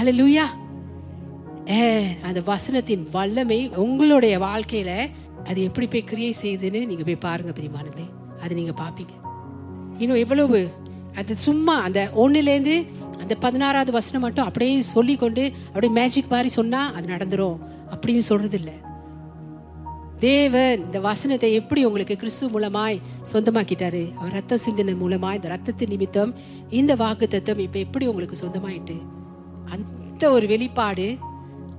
அல்லேலூயா 0.00 0.44
ஏ 1.70 2.06
அந்த 2.22 2.42
வசனத்தின் 2.46 3.04
வல்லமை 3.12 3.70
உங்களுடைய 3.76 4.38
வாழ்க்கையில 4.38 5.08
அது 5.44 5.62
எப்படி 5.62 5.86
போய் 5.86 6.04
கிரியை 6.04 6.34
செய்யுதுன்னு 6.42 6.86
நீங்க 6.86 7.04
போய் 7.04 7.16
பாருங்க 7.16 7.52
பிரியமானுங்களே 7.52 8.06
அது 8.42 8.54
நீங்க 8.54 8.72
பாப்பீங்க 8.82 9.14
இன்னும் 9.98 10.18
எவ்வளவு 10.18 10.70
அது 11.14 11.36
சும்மா 11.36 11.80
அந்த 11.80 12.10
ஒன்றுலேருந்து 12.16 12.86
அந்த 13.18 13.34
பதினாறாவது 13.34 13.92
வசனம் 13.92 14.20
மட்டும் 14.20 14.44
அப்படியே 14.44 14.80
சொல்லி 14.80 15.16
கொண்டு 15.16 15.52
அப்படியே 15.66 15.92
மேஜிக் 15.92 16.30
மாதிரி 16.30 16.48
சொன்னா 16.48 16.92
அது 16.92 17.14
நடந்துரும். 17.14 17.58
அப்படின்னு 17.90 18.18
சொல்றது 18.18 18.56
இல்லை 18.56 18.72
தேவன் 20.18 20.84
இந்த 20.84 21.00
வசனத்தை 21.00 21.52
எப்படி 21.52 21.84
உங்களுக்கு 21.84 22.16
கிறிஸ்து 22.16 22.48
மூலமாய் 22.48 23.00
சொந்தமாக்கிட்டாரு? 23.32 24.14
அவர் 24.14 24.32
ரத்த 24.32 24.58
சிந்தனை 24.58 24.94
மூலமாய் 24.94 25.34
இந்த 25.34 25.48
ரத்தத்தின் 25.48 25.88
நிமித்தம் 25.88 26.34
இந்த 26.70 26.94
வாக்கு 26.94 27.28
தத்துவம் 27.28 27.62
இப்ப 27.62 27.78
எப்படி 27.78 28.06
உங்களுக்கு 28.06 28.46
சொந்தமாயிட்டு? 28.46 29.02
அந்த 29.64 30.30
ஒரு 30.30 30.46
வெளிப்பாடு 30.46 31.16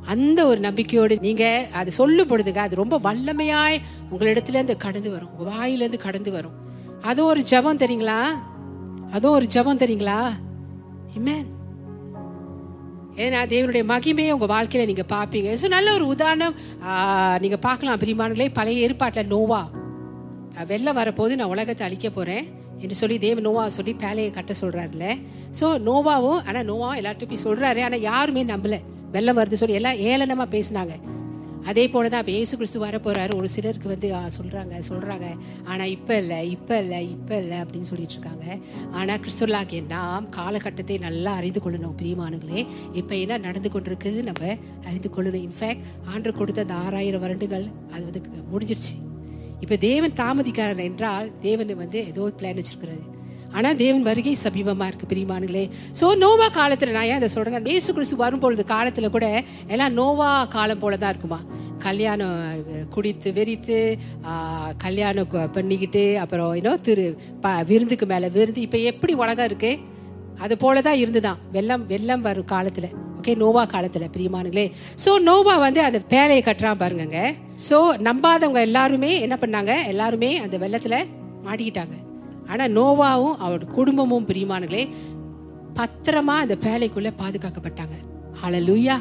அந்த 0.06 0.46
ஒரு 0.46 0.60
நம்பிக்கையோடு 0.60 1.20
நீங்க 1.20 1.68
அது 1.72 1.92
சொல்லும் 1.92 2.28
பொழுதுங்க 2.28 2.56
அது 2.56 2.76
ரொம்ப 2.76 3.00
வல்லமையாய் 3.00 3.78
உங்களிடத்துல 4.12 4.50
இருந்து 4.50 4.78
கடந்து 4.78 5.12
வரும். 5.12 5.30
வாயிலிருந்து 5.38 5.98
கடந்து 5.98 6.32
வரும். 6.32 6.54
அது 7.02 7.26
ஒரு 7.26 7.44
ஜெபம் 7.50 7.82
தெரியுங்களா? 7.82 8.22
அதுவும் 9.12 9.36
ஒரு 9.36 9.46
ஜெபம் 9.48 9.82
தெரியுங்களா? 9.82 10.20
Amen. 11.18 11.44
ஏன்னா 13.18 13.40
தேவனுடைய 13.48 13.84
மகிமையை 13.86 14.32
உங்கள் 14.32 14.48
வாழ்க்கையில் 14.48 14.88
நீங்கள் 14.88 15.12
பார்ப்பீங்க. 15.12 15.50
ஸோ 15.56 15.68
நல்ல 15.70 15.94
ஒரு 15.94 16.06
உதாரணம் 16.08 16.56
நீங்கள் 17.40 17.62
பார்க்கலாம் 17.62 18.02
பிரிமானங்களே 18.02 18.48
பழைய 18.54 18.80
ஏற்பாட்டில் 18.80 19.28
நோவா. 19.28 19.62
அஹ், 20.56 20.68
வெள்ளம் 20.68 20.96
வரப்போது 20.96 21.36
நான் 21.36 21.54
உலகத்தை 21.54 21.86
அழிக்க 21.88 22.10
போகிறேன் 22.10 22.46
என்று 22.80 22.96
சொல்லி 22.96 23.18
தேவ 23.18 23.40
நோவா 23.40 23.68
சொல்லி 23.70 23.94
பேலையை 24.02 24.32
கட்ட 24.32 24.54
சொல்கிறாருல்ல 24.62 25.06
ஸோ 25.60 25.66
நோவாவும் 25.86 26.42
ஆனால் 26.46 26.66
நோவா 26.66 26.90
எல்லார்ட்டும் 26.96 27.32
போய் 27.32 27.46
சொல்கிறாரு 27.46 27.82
ஆனால் 27.84 28.06
யாருமே 28.06 28.44
நம்பலை. 28.46 28.80
வெள்ளம் 29.12 29.38
வருது 29.38 29.54
சொல்லி 29.54 29.80
எல்லாம் 29.80 30.02
ஏளனமாக 30.06 30.50
பேசினாங்க. 30.52 30.94
அதே 31.72 31.84
போல 31.94 32.10
தான் 32.14 32.22
இப்போ 32.24 32.34
இயேசு 32.36 32.58
கிறிஸ்து 32.60 32.80
வர 32.84 32.96
போறாரு 33.06 33.34
ஒரு 33.40 33.48
சிலருக்கு 33.56 33.88
வந்து 33.94 34.10
சொல்கிறாங்க 34.12 34.34
சொல்றாங்க 34.38 34.82
சொல்றாங்க. 34.90 35.28
ஆனா 35.72 35.84
இப்ப 35.96 36.20
இப்போ 36.22 36.42
இப்ப 36.56 36.80
இப்போ 36.82 37.00
இப்ப 37.14 37.40
அப்படின்னு 37.62 37.90
சொல்லிட்டு 37.92 38.16
இருக்காங்க. 38.18 38.46
ஆனா 38.92 39.14
கிறிஸ்துவலாகிய 39.24 39.82
நாம் 39.94 40.28
காலகட்டத்தை 40.38 40.98
நல்லா 41.08 41.34
அறிந்து 41.40 41.62
கொள்ளணும் 41.66 41.98
பிரியமானுங்களே 42.02 42.62
இப்ப 42.94 43.12
என்ன 43.24 43.38
நடந்து 43.48 43.72
கொண்டிருக்குது? 43.74 44.22
நம்ம 44.30 44.44
அறிந்து 44.90 45.12
கொள்ளணும். 45.16 45.44
இன்ஃபேக்ட் 45.48 45.88
ஆண்டு 46.14 46.34
கொடுத்த 46.42 46.66
அந்த 46.68 46.78
ஆறாயிரம் 46.86 47.26
வருடங்கள் 47.26 47.68
அது 47.94 48.04
வந்து 48.10 48.22
முடிஞ்சிருச்சு. 48.54 48.96
இப்ப 49.64 49.76
தேவன் 49.90 50.18
தாமதிக்காரன் 50.22 50.88
என்றால் 50.92 51.28
தேவன் 51.48 51.76
வந்து 51.84 52.00
ஏதோ 52.14 52.32
பிளான் 52.40 52.60
வச்சிருக்கிறது 52.62 53.04
ஆனால் 53.56 53.76
தேவன் 53.76 54.04
வருகை 54.04 54.36
சமீபமாக 54.44 54.88
இருக்குது 54.88 55.12
பிரியமானுங்களே 55.12 55.66
ஸோ 56.00 56.18
நோவா 56.18 56.48
காலத்தில் 56.52 56.92
நான் 56.92 57.04
ஏன் 57.04 57.16
அதை 57.16 57.28
சொல்கிறேன் 57.28 57.70
இயேசு 57.70 57.94
கிறிஸ்து 57.94 58.16
வரும்பொழுது 58.16 58.64
காலத்தில் 58.66 59.10
கூட 59.10 59.28
எல்லாம் 59.68 59.94
நோவா 59.94 60.46
காலம் 60.48 60.82
போலதான் 60.82 61.10
இருக்குமா. 61.10 61.40
கல்யாணம் 61.80 62.38
குடித்து 62.90 63.32
வெறித்து 63.32 63.78
கல்யாணம் 64.78 65.28
பண்ணிக்கிட்டு 65.54 66.18
அப்புறம் 66.20 66.54
இன்னும் 66.54 66.82
திரு 66.82 67.06
ப- 67.42 67.64
விருந்துக்கு 67.68 68.06
மேலே 68.06 68.28
விருந்து 68.30 68.62
இப்போ 68.62 68.78
எப்படி 68.92 69.14
உலகம் 69.14 69.46
இருக்கு? 69.46 69.72
அது 70.40 70.58
போல 70.58 70.82
தான் 70.82 70.98
இருந்துதான். 70.98 71.40
வெள்ளம் 71.52 71.86
வெள்ளம் 71.88 72.22
வரும் 72.22 72.46
காலத்தில். 72.46 72.90
ஓகே 73.20 73.36
நோவா 73.38 73.66
காலத்தில் 73.66 74.10
பிரியமானுங்களே 74.10 74.66
ஸோ 75.06 75.12
நோவா 75.22 75.58
வந்து 75.58 75.82
அந்த 75.82 76.02
பேலையை 76.10 76.42
கட்டுறான் 76.44 76.82
பாருங்கங்க. 76.82 77.22
ஸோ 77.70 77.78
நம்பாதவங்க 78.00 78.62
எல்லாருமே 78.62 79.20
என்ன 79.20 79.38
பண்ணாங்க? 79.42 79.88
எல்லாருமே 79.88 80.38
அந்த 80.38 80.58
வெள்ளத்தில் 80.58 81.00
மாட்டிக்கிட்டாங்க. 81.46 81.96
ஆனா 82.52 82.66
நோவாவும் 82.78 83.38
அவரோட 83.44 83.66
குடும்பமும் 83.78 84.28
பிரியமானங்களே 84.30 84.84
பத்திரமா 85.80 86.36
அந்த 86.44 86.56
வேலைக்குள்ளே 86.66 87.12
பாதுகாக்கப்பட்டாங்க. 87.22 87.96
ஆல 88.46 88.60
லூயா 88.68 88.96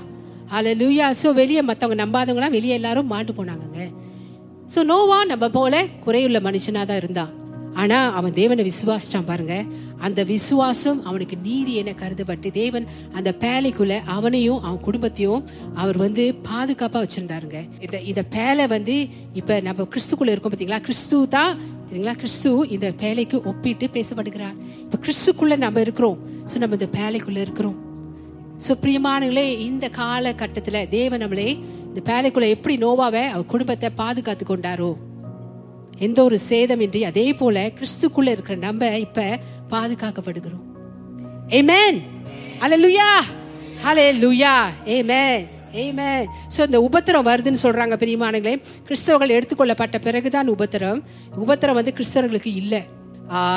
ஆல 0.56 0.72
லூயா 0.80 1.06
ஸோ 1.20 1.28
வெளியே 1.40 1.62
மற்றவங்க 1.62 1.98
நம்பாதவங்களாம் 2.02 2.56
வெளியே 2.58 2.74
எல்லாரும் 2.80 3.10
மாண்டு 3.12 3.32
போனாங்கங்க. 3.38 3.80
ஸோ 4.74 4.82
நோவா 4.90 5.18
நம்ம 5.32 5.48
போல 5.56 5.84
குறையுள்ள 6.04 6.38
மனுஷனா 6.48 6.82
தான் 6.90 7.00
இருந்தான். 7.02 7.32
ஆனா 7.82 7.98
அவன் 8.18 8.32
தேவனை 8.32 8.62
விசுவாசிச்சான் 8.70 9.28
பாருங்க. 9.30 9.64
அந்த 10.06 10.20
விசுவாசம் 10.24 11.04
அவனுக்கு 11.04 11.36
நீதி 11.36 11.74
என 11.74 11.92
கருதப்பட்டு 12.00 12.50
தேவன் 12.50 12.86
அந்த 13.12 13.30
பேலைக்குள்ள 13.44 13.94
அவனையும் 14.16 14.62
அவன் 14.62 14.80
குடும்பத்தையும் 14.80 15.44
அவர் 15.74 15.96
வந்து 15.96 16.24
பாதுகாப்பா 16.50 17.00
வச்சிருந்தாருங்க. 17.04 17.60
இந்த 17.80 18.00
இந்த 18.10 18.24
பேலை 18.36 18.66
வந்து 18.68 18.96
இப்ப 19.34 19.60
நம்ம 19.60 19.86
கிறிஸ்துக்குள்ள 19.94 20.34
இருக்கோம் 20.34 20.54
பாத்தீங்களா? 20.54 20.80
கிறிஸ்து 20.80 21.28
தான் 21.28 21.54
சரிங்களா 21.88 22.14
கிறிஸ்து 22.14 22.68
இந்த 22.68 22.92
பேலைக்கு 23.02 23.44
ஒப்பிட்டு 23.44 23.86
பேசப்படுகிறார். 23.96 24.56
இப்ப 24.84 24.98
கிறிஸ்துக்குள்ள 25.06 25.56
நம்ம 25.56 25.80
இருக்கிறோம். 25.80 26.18
சோ 26.50 26.58
நம்ம 26.58 26.76
இந்த 26.80 26.90
பேலைக்குள்ள 26.98 27.40
இருக்கிறோம். 27.46 27.78
சோ 28.68 28.72
பிரியமானங்களே 28.82 29.46
இந்த 29.68 29.88
காலகட்டத்தில் 29.88 30.88
தேவன் 30.88 31.22
நம்மளே 31.24 31.48
இந்த 31.88 32.00
பேலைக்குள்ள 32.12 32.48
எப்படி 32.48 32.76
நோவாவை 32.76 33.24
அவர் 33.34 33.52
குடும்பத்தை 33.54 33.90
பாதுகாத்து 34.02 34.44
கொண்டாரோ? 34.46 34.92
எந்த 35.98 36.24
ஒரு 36.24 36.38
சேதமின்றி 36.48 37.00
அதே 37.06 37.32
போல 37.32 37.66
கிறிஸ்துக்குள்ள 37.70 38.30
இருக்கிற 38.30 38.56
நம்ம 38.58 38.98
இப்ப 38.98 39.28
பாதுகாக்கப்படுகிறோம் 39.70 40.62
Amen. 41.50 41.94
Hallelujah. 42.58 43.14
Hallelujah. 43.82 44.58
Amen. 44.88 45.40
Amen. 45.76 46.22
So 46.54 46.60
இந்த 46.66 46.78
உபத்திரம் 46.80 47.26
வருதுன்னு 47.26 47.62
சொல்றாங்க 47.62 47.94
பிரியமானங்களே 47.96 48.54
கிறிஸ்தவர்கள் 48.86 49.34
எடுத்துக்கொள்ளப்பட்ட 49.36 49.98
பிறகுதான் 49.98 50.48
உபத்திரம் 50.48 51.00
உபத்திரம் 51.36 51.74
வந்து 51.74 51.92
கிறிஸ்தவர்களுக்கு 51.92 52.52
இல்லை 52.54 52.80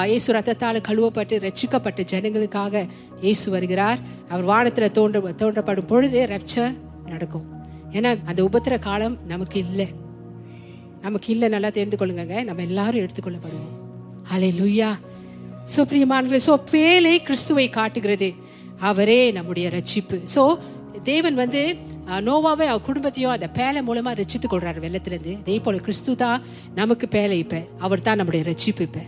இயேசு 0.06 0.34
ரத்தத்தால் 0.34 0.80
கழுவப்பட்டு 0.82 1.38
ரட்சிக்கப்பட்ட 1.46 2.04
ஜனங்களுக்காக 2.12 2.84
இயேசு 3.22 3.48
வருகிறார் 3.52 4.00
அவர் 4.30 4.46
வானத்துல 4.46 4.90
தோன்ற 4.92 5.34
தோன்றப்படும் 5.42 5.86
பொழுது 5.86 6.22
ரப்சர் 6.34 6.74
நடக்கும் 7.06 7.48
ஏன்னா 7.94 8.12
அந்த 8.26 8.42
உபத்திர 8.44 8.80
காலம் 8.80 9.18
நமக்கு 9.28 9.60
இல்லை 9.66 9.88
நமக்கு 11.02 11.32
இல்லை 11.32 11.50
நல்லா 11.50 11.70
தெரிந்து 11.70 11.98
கொள்ளுங்க 11.98 12.44
நம்ம 12.44 12.62
எல்லாரும் 12.62 13.02
எடுத்துக்கொள்ளப்படுவோம். 13.02 13.74
அலை 14.30 14.54
லுய்யா 14.60 14.90
சோ 15.76 15.82
பிரியமானங்களே 15.90 16.40
சோ 16.48 16.62
பேலை 16.72 17.24
கிறிஸ்துவை 17.24 17.70
காட்டுகிறது. 17.70 18.34
அவரே 18.80 19.32
நம்முடைய 19.32 19.70
ரட்சிப்பு. 19.70 20.22
சோ 20.36 20.60
தேவன் 21.04 21.36
வந்து 21.36 21.62
அஹ், 22.06 22.22
நோவாவை 22.22 22.66
அவர் 22.66 22.82
குடும்பத்தையும் 22.82 23.32
அந்த 23.32 23.50
பேலை 23.54 23.82
மூலமா 23.82 24.12
ரட்சித்துக் 24.14 24.54
கொள்றாரு 24.54 24.80
வெள்ளத்திலிருந்து. 24.80 25.40
அதே 25.40 25.60
போல 25.60 25.78
கிறிஸ்து 25.78 26.16
தான் 26.16 26.44
நமக்கு 26.76 27.08
பேலை 27.08 27.38
இப்ப. 27.38 27.62
அவர் 27.78 28.02
தான் 28.02 28.16
நம்முடைய 28.16 28.46
ரட்சிப்பு 28.46 28.82
இப்ப. 28.82 29.00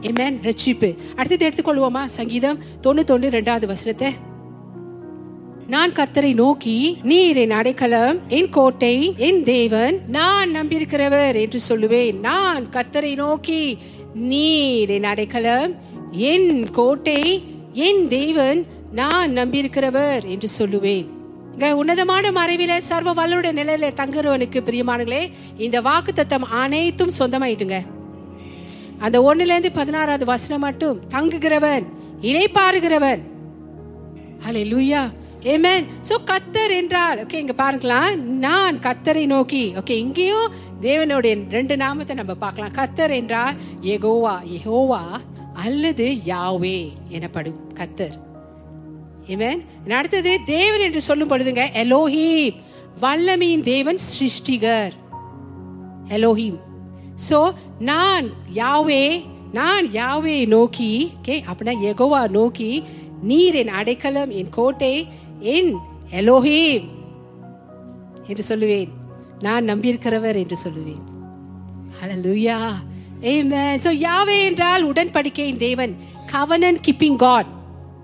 ஏமேன் 0.00 0.36
ரட்சிப்பு. 0.42 0.88
அடுத்தது 1.16 1.48
எடுத்துக்கொள்வோமா? 1.48 2.04
சங்கீதம் 2.04 2.58
தொண்ணூத்தொன்னு 2.82 3.28
ரெண்டாவது 3.30 3.66
வசனத்தை. 3.66 4.10
நான் 5.72 5.92
கர்த்தரை 5.92 6.34
நோக்கி 6.34 6.76
நீர் 7.02 7.36
என் 7.36 7.50
அடைக்கலம் 7.50 8.16
என் 8.28 8.48
கோட்டை 8.48 9.14
என் 9.16 9.42
தேவன் 9.42 9.96
நான் 10.08 10.54
நம்பியிருக்கிறவர் 10.56 11.36
என்று 11.40 11.60
சொல்லுவேன். 11.68 12.14
நான் 12.18 12.64
கர்த்தரை 12.70 13.14
நோக்கி 13.14 13.78
நீர் 14.14 14.88
என் 14.88 15.04
அடைக்கலம் 15.04 15.74
என் 16.10 16.70
கோட்டை 16.70 17.22
என் 17.72 18.08
தேவன் 18.08 18.66
நான் 18.92 19.30
நம்பியிருக்கிறவர் 19.36 20.24
என்று 20.26 20.48
சொல்லுவேன். 20.58 21.06
உன்னதமான 21.72 22.30
மறைவில 22.30 22.76
சர்வ 22.76 23.14
வல்லோட 23.20 23.48
நிலையில 23.58 23.92
தங்குறவனுக்கு 24.00 24.58
பிரியமானங்களே 24.64 25.22
இந்த 25.58 25.80
வாக்கு 25.80 26.12
தத்தம் 26.12 26.48
அனைத்தும் 26.64 27.16
சொந்தமாயிட்டுங்க 27.18 27.78
அந்த 28.98 29.16
ஒண்ணுல 29.20 29.52
இருந்து 29.54 29.72
பதினாறாவது 29.72 30.24
வசனம் 30.24 30.60
மட்டும் 30.60 31.00
தங்குகிறவன் 31.10 31.86
இணைப்பாருகிறவன். 32.22 33.20
ஹலே 34.44 34.62
லூயா 34.72 35.02
ஏமேன் 35.42 35.84
சோ 36.08 36.14
கத்தர் 36.30 36.72
என்றால் 36.78 37.18
ஓகே 37.24 37.38
இங்க 37.42 37.54
பாருங்களா 37.58 38.00
நான் 38.44 38.78
கத்தரை 38.78 39.26
நோக்கி. 39.26 39.72
ஓகே 39.80 39.94
இங்கேயும் 40.04 40.52
தேவனுடைய 40.80 41.34
ரெண்டு 41.50 41.76
நாமத்தை 41.76 42.16
நம்ம 42.16 42.34
பார்க்கலாம். 42.34 42.74
கத்தர் 42.78 43.10
என்றால் 43.10 43.56
எகோவா 43.82 44.34
எகோவா 44.56 45.02
அல்லது 45.54 46.06
யாவே 46.24 46.78
எனப்படும் 47.08 47.60
கத்தர். 47.78 48.16
ஏமேன் 49.26 49.62
அடுத்தது 49.98 50.38
தேவன் 50.44 50.80
என்று 50.80 51.00
சொல்லும் 51.00 51.30
பொழுதுங்க 51.30 51.64
எலோஹீம் 51.72 52.58
வல்லமையின் 53.00 53.62
தேவன் 53.62 54.00
சிருஷ்டிகர். 54.10 54.94
எலோஹீம் 56.08 56.58
சோ 57.28 57.52
நான் 57.78 58.26
யாவே 58.54 59.04
நான் 59.52 59.86
யாவே 59.92 60.46
நோக்கி 60.46 61.12
ஓகே 61.18 61.36
அப்படின்னா 61.50 61.74
எகோவா 61.90 62.30
நோக்கி 62.30 62.84
நீர் 63.22 63.54
என் 63.54 63.72
அடைக்கலம் 63.78 64.30
என் 64.30 64.48
கோட்டை 64.50 64.94
என் 65.40 65.76
எலோஹீம் 66.12 66.88
என்று 68.26 68.44
சொல்லுவேன். 68.48 68.88
நான் 69.40 69.68
நம்பியிருக்கிறவர் 69.68 70.36
என்று 70.36 70.56
சொல்லுவேன். 70.64 71.02
ஹalleluya 72.00 72.58
amen. 73.22 73.80
ஸோ 73.84 74.06
யாவே 74.06 74.42
என்றால் 74.42 74.82
உடன்படிக்கையின் 74.82 75.56
தேவன் 75.56 75.96
கவனன் 76.26 76.78
கிப்பிங் 76.86 77.16
காட் 77.16 77.46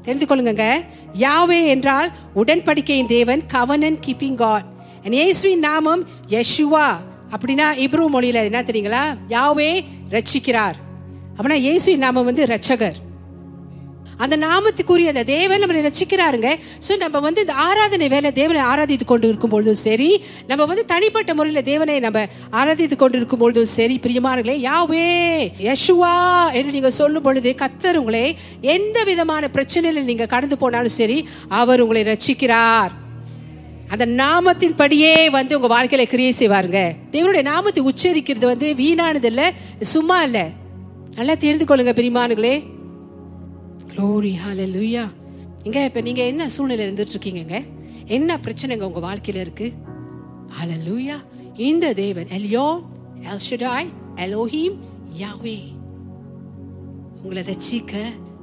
தெரிந்து 0.02 0.26
கொள்ளுங்க 0.26 0.84
யாவே 1.18 1.66
என்றால் 1.66 2.12
உடன்படிக்கையின் 2.34 3.06
தேவன் 3.06 3.46
கவனன் 3.46 3.98
கிப்பிங் 4.06 4.34
காட் 4.34 4.64
இயேசுவின் 5.04 5.58
நாமம் 5.58 6.08
யஷுவா. 6.28 6.96
அப்படின்னா 7.30 7.66
இப்ரூ 7.84 8.04
மொழியில 8.12 8.34
என்ன 8.34 8.62
தெரியுங்களா? 8.62 9.18
யாவே 9.28 9.84
ரட்சிக்கிறார். 10.10 10.74
அப்படின்னா 11.36 11.52
இயேசுவின் 11.52 11.98
நாமம் 11.98 12.24
வந்து 12.24 12.46
ரட்சகர் 12.46 13.04
அந்த 14.18 14.36
நாமத்துக்குரிய 14.36 15.12
அந்த 15.12 15.24
தேவன் 15.24 15.62
நம்மளை 15.62 15.80
ரசிக்கிறாருங்க 15.86 16.50
ஸோ 16.88 16.96
நம்ம 16.96 17.18
வந்து 17.18 17.40
இந்த 17.40 17.52
ஆராதனை 17.52 18.08
வேலை 18.08 18.32
தேவனை 18.32 18.60
ஆராதித்து 18.62 19.04
கொண்டு 19.04 19.28
இருக்கும் 19.28 19.50
பொழுதும் 19.50 19.74
சரி 19.74 20.22
நம்ம 20.46 20.64
வந்து 20.64 20.84
தனிப்பட்ட 20.84 21.34
முறையில் 21.34 21.62
தேவனை 21.62 22.00
நம்ம 22.00 22.26
ஆராதித்து 22.50 22.96
கொண்டு 22.96 23.16
இருக்கும் 23.16 23.38
பொழுதும் 23.38 23.64
சரி 23.64 24.00
பிரியமானங்களே 24.04 24.58
யாவே 24.58 25.06
யசுவா 25.68 26.14
என்று 26.52 26.70
நீங்கள் 26.70 26.90
சொல்லும் 26.90 27.22
பொழுது 27.22 27.54
கத்தர் 27.54 27.94
உங்களை 27.94 28.36
எந்த 28.60 29.04
விதமான 29.04 29.48
பிரச்சனையில் 29.48 30.04
நீங்கள் 30.04 30.26
கடந்து 30.26 30.58
போனாலும் 30.58 30.98
சரி 31.00 31.28
அவர் 31.48 31.80
உங்களை 31.80 32.02
ரசிக்கிறார் 32.02 32.94
அந்த 33.90 34.06
நாமத்தின் 34.06 34.74
படியே 34.74 35.28
வந்து 35.30 35.60
உங்க 35.60 35.68
வாழ்க்கையில 35.74 36.04
கிரியை 36.04 36.32
செய்வாருங்க. 36.38 36.80
தேவனுடைய 37.12 37.42
நாமத்தை 37.42 37.82
உச்சரிக்கிறது 37.82 38.46
வந்து 38.46 38.74
வீணானது 38.74 39.24
இல்லை 39.24 39.46
சும்மா 39.80 40.22
இல்லை. 40.22 40.42
நல்லா 41.14 41.34
தெரிந்து 41.34 41.64
கொள்ளுங்க 41.64 41.92
பிரிமானுங்களே 41.94 42.54
க்ளோரி 43.96 44.32
ஹalleluya 44.44 45.02
இங்க 45.64 45.84
இப்ப 45.84 46.00
நீங்க 46.00 46.22
என்ன 46.22 46.48
சூழ்நிலை 46.48 46.82
இருந்துட்டு 46.86 47.14
இருக்கீங்கங்க 47.14 47.66
என்ன 48.06 48.36
பிரச்சனைங்க 48.36 48.82
உங்க 48.82 49.00
வாழ்க்கையில 49.06 49.42
இருக்கு? 49.44 49.72
ஹalleluya 50.58 51.16
இந்த 51.56 51.94
தேவன் 51.94 52.28
Elyon 52.28 52.80
El 53.30 53.44
Shaddai 53.48 53.88
Elohim 54.24 54.76
Yahweh 55.22 55.56
உங்களை 57.22 57.42
ரட்சிக்க 57.42 57.92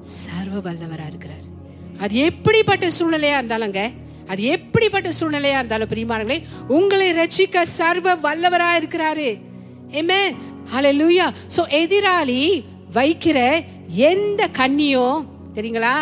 சர்வ 0.01 0.55
வல்லவரா 0.59 1.05
இருக்கிறார். 1.07 1.45
அது 1.99 2.15
எப்படிப்பட்ட 2.17 2.89
சூழ்நிலையா 2.99 3.37
இருந்தாலுங்க 3.41 3.81
அது 4.27 4.43
எப்படிப்பட்ட 4.43 5.11
சூழ்நிலையா 5.19 5.59
இருந்தாலும் 5.61 5.91
பிரியமானங்களே 5.93 6.39
உங்களை 6.67 7.11
ரட்சிக்க 7.11 7.63
சர்வ 7.63 8.15
வல்லவரா 8.15 8.71
இருக்கிறாரு. 8.81 9.29
ஏமே 9.99 10.21
ஹalleluya 10.73 11.27
சோ 11.55 11.61
எதிராளி 11.81 12.41
வைக்கிற 12.93 13.37
எந்த 14.09 14.47
கண்ணியும் 14.47 15.19
தெரியுங்களா? 15.53 15.93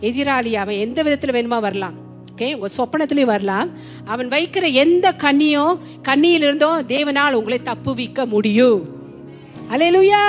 எதிராளி 0.00 0.52
அவன் 0.52 0.74
எந்த 0.74 1.02
விதத்துல 1.02 1.26
வேணுமா 1.26 1.60
வரலாம். 1.60 1.94
ஓகே 2.36 2.54
உங்க 2.54 2.68
சொப்பனத்திலயும் 2.76 3.24
வரலாம். 3.24 3.68
அவன் 4.04 4.28
வைக்கிற 4.28 4.72
எந்த 4.72 5.14
கண்ணியும் 5.18 5.78
கண்ணியிலிருந்தும் 6.08 6.82
தேவனால் 6.88 7.32
உங்களை 7.32 7.60
தப்புவிக்க 7.64 8.26
முடியும். 8.26 8.88
அலையலுயா 9.70 10.22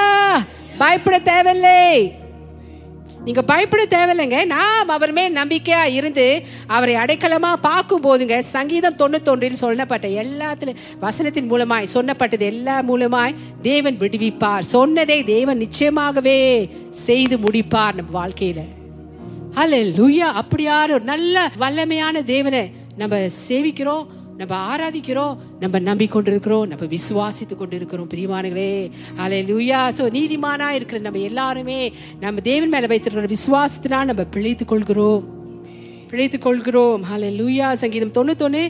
பயப்பட 0.77 1.19
தேவையில்லை. 1.19 2.13
நீங்க 3.27 3.41
பயப்பட 3.41 3.83
தேவையில்லைங்க. 3.83 4.45
நாம் 4.45 4.89
அவர் 4.89 5.11
மேல் 5.11 5.33
நம்பிக்கையா 5.33 5.83
இருந்து 5.85 6.25
அவரை 6.67 6.95
அடைக்கலமா 6.95 7.53
பார்க்கும் 7.61 8.03
போதுங்க 8.03 8.37
சங்கீதம் 8.37 8.95
தொண்ணூத்தொன்றில் 8.95 9.61
சொல்லப்பட்ட 9.63 10.07
எல்லாத்துல 10.07 10.75
வசனத்தின் 11.01 11.49
மூலமாய் 11.51 11.91
சொன்னப்பட்டது 11.93 12.39
எல்லா 12.39 12.75
மூலமாய் 12.81 13.35
தேவன் 13.61 13.97
விடுவிப்பார். 13.97 14.59
சொன்னதை 14.59 15.23
தேவன் 15.23 15.61
நிச்சயமாகவே 15.65 16.37
செய்து 16.89 17.37
முடிப்பார் 17.37 17.97
நம்ம 17.99 18.13
வாழ்க்கையில. 18.19 18.63
அல்ல 19.53 19.77
லுயா 19.99 20.29
அப்படியான 20.41 20.91
ஒரு 20.91 21.07
நல்ல 21.13 21.51
வல்லமையான 21.59 22.23
தேவனை 22.23 22.71
நம்ம 22.97 23.17
சேவிக்கிறோம். 23.49 24.07
நம்ம 24.39 24.53
ஆராதிக்கிறோம் 24.71 25.37
நம்ம 25.59 25.79
நம்பிக்கொண்டிருக்கிறோம் 25.79 26.67
நம்ம 26.71 26.85
விசுவாசித்து 26.95 27.55
கொண்டிருக்கிறோம் 27.55 28.09
பிரியமானங்களே 28.13 28.91
அலை 29.23 29.39
லூயா 29.51 29.79
ஸோ 29.97 30.03
நீதிமானா 30.17 30.67
இருக்கிற 30.79 30.99
நம்ம 31.07 31.19
எல்லாருமே 31.29 31.79
நம்ம 32.19 32.39
தேவன் 32.39 32.69
மேல 32.69 32.87
வைத்திருக்கிற 32.87 33.31
விசுவாசத்தினால் 33.35 34.09
நம்ம 34.11 34.23
பிழைத்து 34.35 34.65
கொள்கிறோம். 34.65 35.23
பிழைத்து 36.11 36.37
கொள்கிறோம். 36.39 37.01
ஹலே 37.11 37.29
லூயா 37.39 37.69
சங்கீதம் 37.71 38.13
தொண்ணூத்தொன்னு 38.17 38.61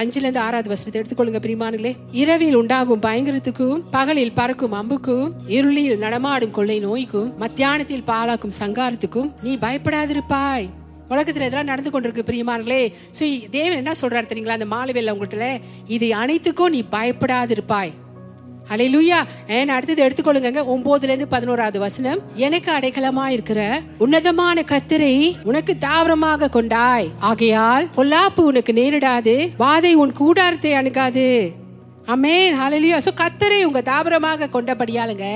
அஞ்சுலேருந்து 0.00 0.42
ஆறாவது 0.46 0.68
வசனத்தை 0.72 0.98
எடுத்துக்கொள்ளுங்க 1.02 1.40
பிரிமானுங்களே 1.46 1.92
இரவில் 2.22 2.54
உண்டாகும் 2.54 3.00
பயங்கரத்துக்கும் 3.00 3.82
பகலில் 3.90 4.32
பறக்கும் 4.32 4.76
அம்புக்கும் 4.80 5.30
இருளில் 5.58 5.98
நடமாடும் 5.98 6.56
கொள்ளை 6.58 6.78
நோய்க்கும் 6.86 7.30
மத்தியானத்தில் 7.44 8.08
பாலாக்கும் 8.10 8.58
சங்காரத்துக்கும் 8.60 9.30
நீ 9.42 9.54
பயப்படாதிருப்பாய். 9.54 10.68
உலகத்தில் 11.08 11.46
இதெல்லாம் 11.46 11.70
நடந்து 11.72 11.90
கொண்டிருக்கு 11.90 12.28
பிரியமானங்களே 12.30 12.92
ஸோ 13.18 13.48
தேவன் 13.50 13.80
என்ன 13.82 13.92
சொல்றாரு 14.00 14.28
தெரியுங்களா? 14.30 14.58
அந்த 14.58 14.66
மாலை 14.66 14.94
உங்கள்கிட்ட 14.94 15.60
இது 15.86 16.08
அனைத்துக்கும் 16.14 16.74
நீ 16.76 16.82
பயப்படாதிருப்பாய். 16.90 17.92
லூயா 18.70 19.18
ஏன் 19.48 19.68
அடுத்தது 19.68 20.04
எடுத்துக்கொள்ளுங்க 20.04 20.62
ஒன்பதுல 20.74 21.12
இருந்து 21.12 21.28
பதினோராவது 21.28 21.78
வசனம். 21.78 22.22
எனக்கு 22.34 22.70
அடைக்கலமா 22.72 23.26
இருக்கிற 23.26 23.60
உன்னதமான 23.98 24.62
கத்திரை 24.62 25.36
உனக்கு 25.42 25.78
தாவரமாக 25.78 26.48
கொண்டாய். 26.48 27.10
ஆகையால் 27.18 27.86
பொல்லாப்பு 27.96 28.42
உனக்கு 28.50 28.72
நேரிடாது 28.72 29.36
வாதை 29.58 29.92
உன் 29.92 30.12
கூடாரத்தை 30.12 30.72
அணுகாது. 30.72 31.28
அமேன் 32.14 32.56
ஹalleluya. 32.58 32.96
சோ 33.04 33.10
கத்தரை 33.20 33.56
உங்க 33.68 33.80
தாபரமாக 33.88 34.48
கொண்டபடியாலுங்க 34.52 35.26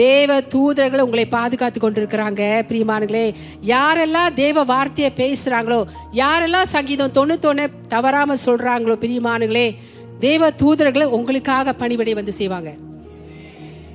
தேவ 0.00 0.30
தூதர்கள் 0.54 1.02
உங்களை 1.04 1.24
பாதுகாத்து 1.34 1.78
கொண்டிருக்கிறாங்க. 1.80 2.42
பிரியமானங்களே 2.68 3.26
யாரெல்லாம் 3.70 4.34
தேவ 4.40 4.64
வார்த்தையை 4.70 5.10
பேசுறாங்களோ 5.20 5.78
யாரெல்லாம் 6.20 6.70
சங்கீதம் 6.74 7.14
தொண்ணூத்தொன்னு 7.18 7.64
தவறாம 7.94 8.36
சொல்றாங்களோ 8.46 8.96
பிரியமானங்களே 9.04 9.66
தேவ 10.26 10.48
தூதர்களை 10.62 11.06
உங்களுக்காக 11.18 11.74
பணிவிடை 11.82 12.14
வந்து 12.20 12.34
செய்வாங்க. 12.40 12.72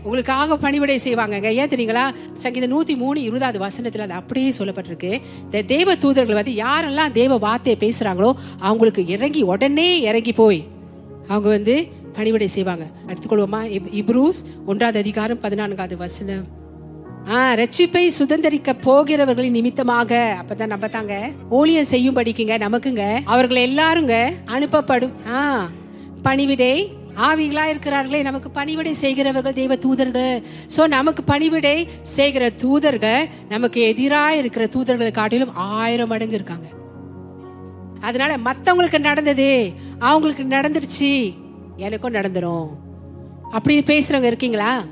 உங்களுக்காக 0.08 0.58
பணிவிடை 0.64 0.98
செய்வாங்கங்க. 1.08 1.52
ஏன் 1.62 1.72
தெரியுங்களா? 1.74 2.06
சங்கீதம் 2.44 2.74
நூத்தி 2.76 2.96
மூணு 3.04 3.20
இருபதாவது 3.28 3.60
வசனத்துல 3.66 4.08
அது 4.08 4.18
அப்படியே 4.22 4.50
சொல்லப்பட்டிருக்கு. 4.60 5.12
இந்த 5.46 5.64
தேவ 5.74 5.96
தூதர்கள் 6.06 6.40
வந்து 6.40 6.56
யாரெல்லாம் 6.64 7.14
தேவ 7.20 7.38
வார்த்தையை 7.48 7.78
பேசுறாங்களோ 7.86 8.32
அவங்களுக்கு 8.70 9.06
இறங்கி 9.18 9.44
உடனே 9.52 9.90
இறங்கி 10.10 10.36
போய் 10.42 10.62
அவங்க 11.28 11.50
வந்து 11.58 11.76
பணிவிடை 12.16 12.46
செய்வாங்க. 12.46 12.86
எடுத்துக்கொள்வோமா? 13.08 13.66
இப்- 13.66 13.94
இப்ரூஸ் 13.94 14.66
ஒன்றாவது 14.66 15.00
அதிகாரம் 15.00 15.40
பதினான்காவது 15.40 15.98
வசனம். 15.98 16.44
ஆ 17.30 17.54
ரட்சிப்பை 17.54 18.10
சுதந்திரிக்க 18.20 18.74
போகிறவர்களின் 18.82 19.52
நிமித்தமாக. 19.52 20.38
அப்பதான் 20.42 20.68
நம்ம 20.68 20.88
தாங்க 20.88 21.32
ஊழியம் 21.50 21.86
செய்யும்படிக்குங்க 21.92 22.58
நமக்குங்க. 22.58 23.20
அவர்கள் 23.24 23.70
எல்லாருங்க 23.70 24.34
அனுப்பப்படும். 24.46 25.12
ஆ 25.30 25.70
பணிவிடை. 26.24 27.04
ஆவிகளா 27.16 27.76
இருக்கிறார்களே 27.76 28.22
நமக்கு 28.22 28.52
பணிவிடை 28.52 28.94
செய்கிறவர்கள் 28.94 29.54
தெய்வ 29.54 29.76
தூதர்கள். 29.76 30.44
சோ 30.78 30.88
நமக்கு 30.88 31.24
பணிவிடை 31.24 31.88
செய்கிற 32.02 32.50
தூதர்கள் 32.50 33.28
நமக்கு 33.50 33.82
எதிராக 33.82 34.36
இருக்கிற 34.36 34.66
தூதர்களை 34.66 35.12
காட்டிலும் 35.12 35.56
ஆயிரம் 35.56 36.08
மடங்கு 36.08 36.34
இருக்காங்க. 36.34 36.68
அதனால 38.00 38.38
மத்தவங்களுக்கு 38.38 39.00
நடந்தது 39.00 39.72
அவங்களுக்கு 40.00 40.44
நடந்துடுச்சு. 40.44 41.34
எனக்கும் 41.78 42.14
நடந்துரும். 42.14 42.68
அப்படின்னு 43.52 43.84
பேசுறவங்க 43.86 44.24
இருக்கீங்களா? 44.24 44.84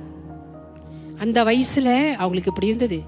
அந்த 1.18 1.44
வயசுல 1.44 2.14
அவங்களுக்கு 2.14 2.50
இப்படி 2.50 2.68
இருந்தது. 2.68 3.02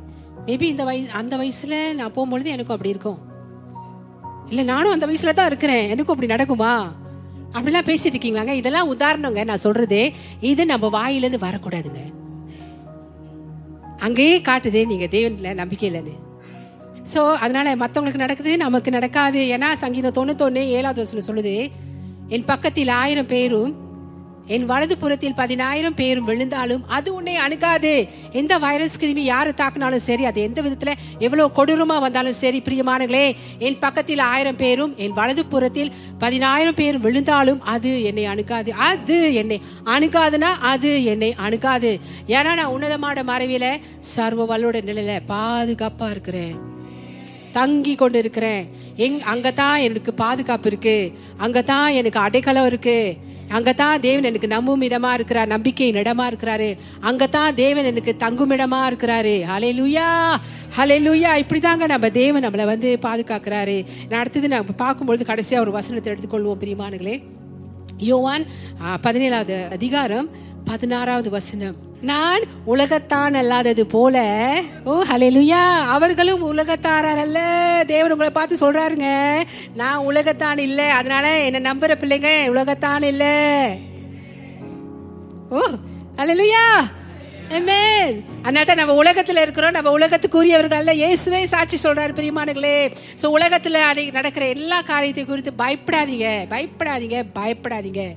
மேபி 0.46 0.62
இந்த 0.62 0.84
வயசு 0.84 1.12
அந்த 1.12 1.38
வயசுல 1.38 1.94
நான் 1.94 2.14
போகும்பொழுது 2.14 2.46
எனக்கும் 2.46 2.76
அப்படி 2.76 2.90
இருக்கும். 2.90 3.18
இல்ல 4.50 4.64
நானும் 4.64 4.92
அந்த 4.92 5.08
வயசுல 5.08 5.34
தான் 5.34 5.46
இருக்கிறேன். 5.46 5.90
எனக்கும் 5.90 6.16
அப்படி 6.16 6.34
நடக்குமா? 6.34 6.92
அப்படிலாம் 7.52 7.88
பேசிட்டு 7.90 8.16
இருக்கீங்களாங்க? 8.16 8.48
இதெல்லாம் 8.48 8.98
உதாரணங்க 8.98 9.44
நான் 9.44 9.58
சொல்றது. 9.58 10.12
இது 10.42 10.66
நம்ம 10.66 10.90
வாயிலிருந்து 10.90 11.48
வரக்கூடாதுங்க. 11.48 12.14
அங்கேயே 13.98 14.40
காட்டுது 14.40 14.86
நீங்க 14.86 15.06
தேவன்ல 15.06 15.54
நம்பிக்கை 15.54 15.92
இல்லைன்னு. 15.92 16.20
ஸோ 17.14 17.34
அதனால 17.34 17.76
மற்றவங்களுக்கு 17.76 18.16
நடக்குது 18.16 18.58
நமக்கு 18.58 18.92
நடக்காது. 18.92 19.40
ஏன்னா 19.40 19.74
சங்கீதம் 19.74 20.14
தொண்ணூத்தொன்னு 20.14 20.58
ஏழாவது 20.58 21.02
வசனம் 21.02 21.26
சொல்லுது 21.28 21.70
என் 22.28 22.46
பக்கத்தில் 22.46 22.88
ஆயிரம் 22.88 23.28
பேரும் 23.28 23.84
என் 24.48 24.66
வலது 24.66 24.98
புறத்தில் 24.98 25.34
பதினாயிரம் 25.34 25.96
பேரும் 25.96 26.24
விழுந்தாலும் 26.24 26.88
அது 26.88 27.14
உன்னை 27.14 27.36
அணுகாது. 27.36 28.08
எந்த 28.32 28.58
வைரஸ் 28.58 29.06
கிருமி 29.06 29.18
யாரை 29.18 29.54
தாக்குனாலும் 29.54 29.96
சரி 29.96 30.26
அது 30.26 30.42
எந்த 30.42 30.62
விதத்துல 30.62 30.94
எவ்வளவு 31.20 31.66
கொடூரமா 31.66 32.00
வந்தாலும் 32.00 32.34
சரி 32.34 32.62
பிரியமானங்களே 32.66 33.34
என் 33.60 33.80
பக்கத்தில் 33.80 34.20
ஆயிரம் 34.20 34.56
பேரும் 34.56 34.94
என் 34.98 35.12
வலது 35.12 35.46
புறத்தில் 35.46 35.92
பதினாயிரம் 36.18 36.74
பேரும் 36.74 37.02
விழுந்தாலும் 37.02 37.62
அது 37.62 38.04
என்னை 38.04 38.26
அணுகாது. 38.26 38.74
அது 38.74 39.34
என்னை 39.34 39.62
அணுகாதுன்னா 39.86 40.54
அது 40.62 41.04
என்னை 41.04 41.34
அணுகாது. 41.34 42.00
ஏன்னா 42.28 42.54
நான் 42.54 42.66
உன்னதமான 42.66 43.24
மறைவில 43.24 43.80
சர்வ 44.00 44.58
வல்லோட 44.58 44.62
நிலையில 44.62 45.20
பாதுகாப்பா 45.28 46.10
இருக்கிறேன். 46.10 46.75
தங்கி 47.58 47.94
கொண்டு 47.96 48.18
இருக்கிறேன் 48.24 48.64
எங் 49.04 49.20
அங்கதான் 49.34 49.78
எனக்கு 49.88 50.12
பாதுகாப்பு 50.24 50.68
இருக்கு. 50.72 50.98
அங்கதான் 51.44 51.88
எனக்கு 52.00 52.20
அடைக்கலம் 52.20 52.68
இருக்கு. 52.72 53.00
அங்கதான் 53.56 54.00
தேவன் 54.06 54.28
எனக்கு 54.30 54.48
நம்பும் 54.54 54.84
இடமா 54.88 55.12
இருக்கிறார் 55.14 55.52
நம்பிக்கையின் 55.54 56.00
இடமா 56.02 56.24
இருக்கிறாரு. 56.30 56.70
அங்கதான் 57.10 57.54
தேவன் 57.54 57.90
எனக்கு 57.92 58.14
தங்கும் 58.24 58.54
இடமா 58.58 58.82
இருக்கிறாரு. 58.90 59.36
ஹலே 59.52 59.72
லூயா 59.80 60.10
ஹலே 60.78 60.98
லூயா 61.08 61.32
இப்படிதாங்க 61.44 61.86
நம்ம 61.94 62.10
தேவன் 62.22 62.46
நம்மளை 62.48 62.66
வந்து 62.72 62.92
பாதுகாக்கிறாரு. 63.02 63.78
நான் 64.10 64.20
அடுத்தது 64.24 64.48
நம்ம 64.48 64.74
பார்க்கும்பொழுது 64.84 65.26
கடைசியா 65.32 65.60
ஒரு 65.66 65.72
வசனத்தை 65.80 66.14
எடுத்துக்கொள்வோம் 66.14 66.62
பிரியமானுங்களே 66.64 67.18
யோவான் 67.98 68.46
பதினேழாவது 69.04 69.58
அதிகாரம் 69.78 70.28
பதினாறாவது 70.66 71.30
வசனம். 71.30 71.76
நான் 72.02 72.42
உலகத்தான் 72.66 73.34
அல்லாதது 73.34 73.82
போல 73.82 74.18
ஓ 74.86 75.04
ஹலெலுயா 75.04 75.64
அவர்களும் 75.96 76.58
உலகத்தாரர் 76.58 77.18
அல்ல. 77.18 77.40
தேவர் 77.88 78.12
உங்களை 78.12 78.32
பார்த்து 78.34 78.72
சொல்றாருங்க. 78.72 79.42
நான் 79.76 79.98
உலகத்தான் 79.98 80.58
இல்ல 80.58 80.94
அதனால 80.94 81.40
என்ன 81.40 81.74
நம்புற 81.74 81.94
பிள்ளைங்க 81.96 82.48
உலகத்தான் 82.48 83.02
இல்ல. 83.02 83.26
Oh 85.50 85.62
hallelujah 86.16 86.68
Amen. 87.52 88.24
அதனால 88.42 88.74
நம்ம 88.74 89.04
உலகத்துல 89.04 89.42
இருக்கிறோம் 89.42 89.72
நம்ம 89.72 90.00
உலகத்துக்குரியவர்கள் 90.00 90.82
அல்ல. 90.82 90.94
இயேசுவே 90.94 91.44
சாட்சி 91.44 91.90
சொல்றாரு 91.90 92.14
பிரியமானங்களே 92.20 92.92
சோ 93.22 93.26
உலகத்துல 93.26 93.74
அன்னைக்கு 93.74 94.12
நடக்கிற 94.12 94.48
எல்லா 94.48 94.82
காரியத்தை 94.82 95.26
குறித்து 95.26 95.52
பயப்படாதீங்க 95.58 96.28
பயப்படாதீங்க 96.50 97.24
பயப்படாதீங்க. 97.36 98.16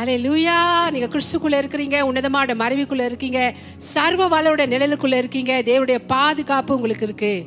அலே 0.00 0.14
லூயா 0.24 0.90
நீங்க 0.90 1.06
கிறிஸ்துக்குள்ள 1.06 1.56
இருக்கிறீங்க 1.60 2.00
உன்னதமான 2.00 2.54
மறைவுக்குள்ளே 2.54 3.04
இருக்கீங்க 3.04 3.54
சர்வ 3.76 4.28
வளோட 4.28 4.62
நிழலுக்குள்ள 4.72 5.14
இருக்கீங்க 5.16 5.62
தேவடைய 5.64 5.98
பாதுகாப்பு 6.06 6.74
உங்களுக்கு 6.74 7.04
இருக்கு. 7.04 7.44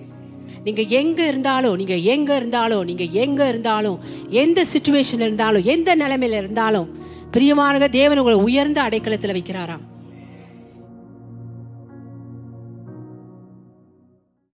நீங்க 0.64 0.82
எங்க 0.82 1.28
இருந்தாலும் 1.28 1.76
நீங்க 1.76 1.96
எங்க 1.96 2.36
இருந்தாலும் 2.36 2.84
நீங்க 2.84 3.04
எங்க 3.04 3.48
இருந்தாலும் 3.48 4.00
எந்த 4.30 4.66
சுச்சுவேஷன் 4.74 5.24
இருந்தாலும் 5.28 5.64
எந்த 5.64 5.96
நிலைமையில 5.96 6.40
இருந்தாலும் 6.44 6.88
பிரியமானங்க 7.32 7.90
தேவன் 7.90 8.18
உங்களை 8.18 8.40
உயர்ந்த 8.40 8.82
அடைக்கலத்துல 8.82 9.36
வைக்கிறாராம். 9.38 9.86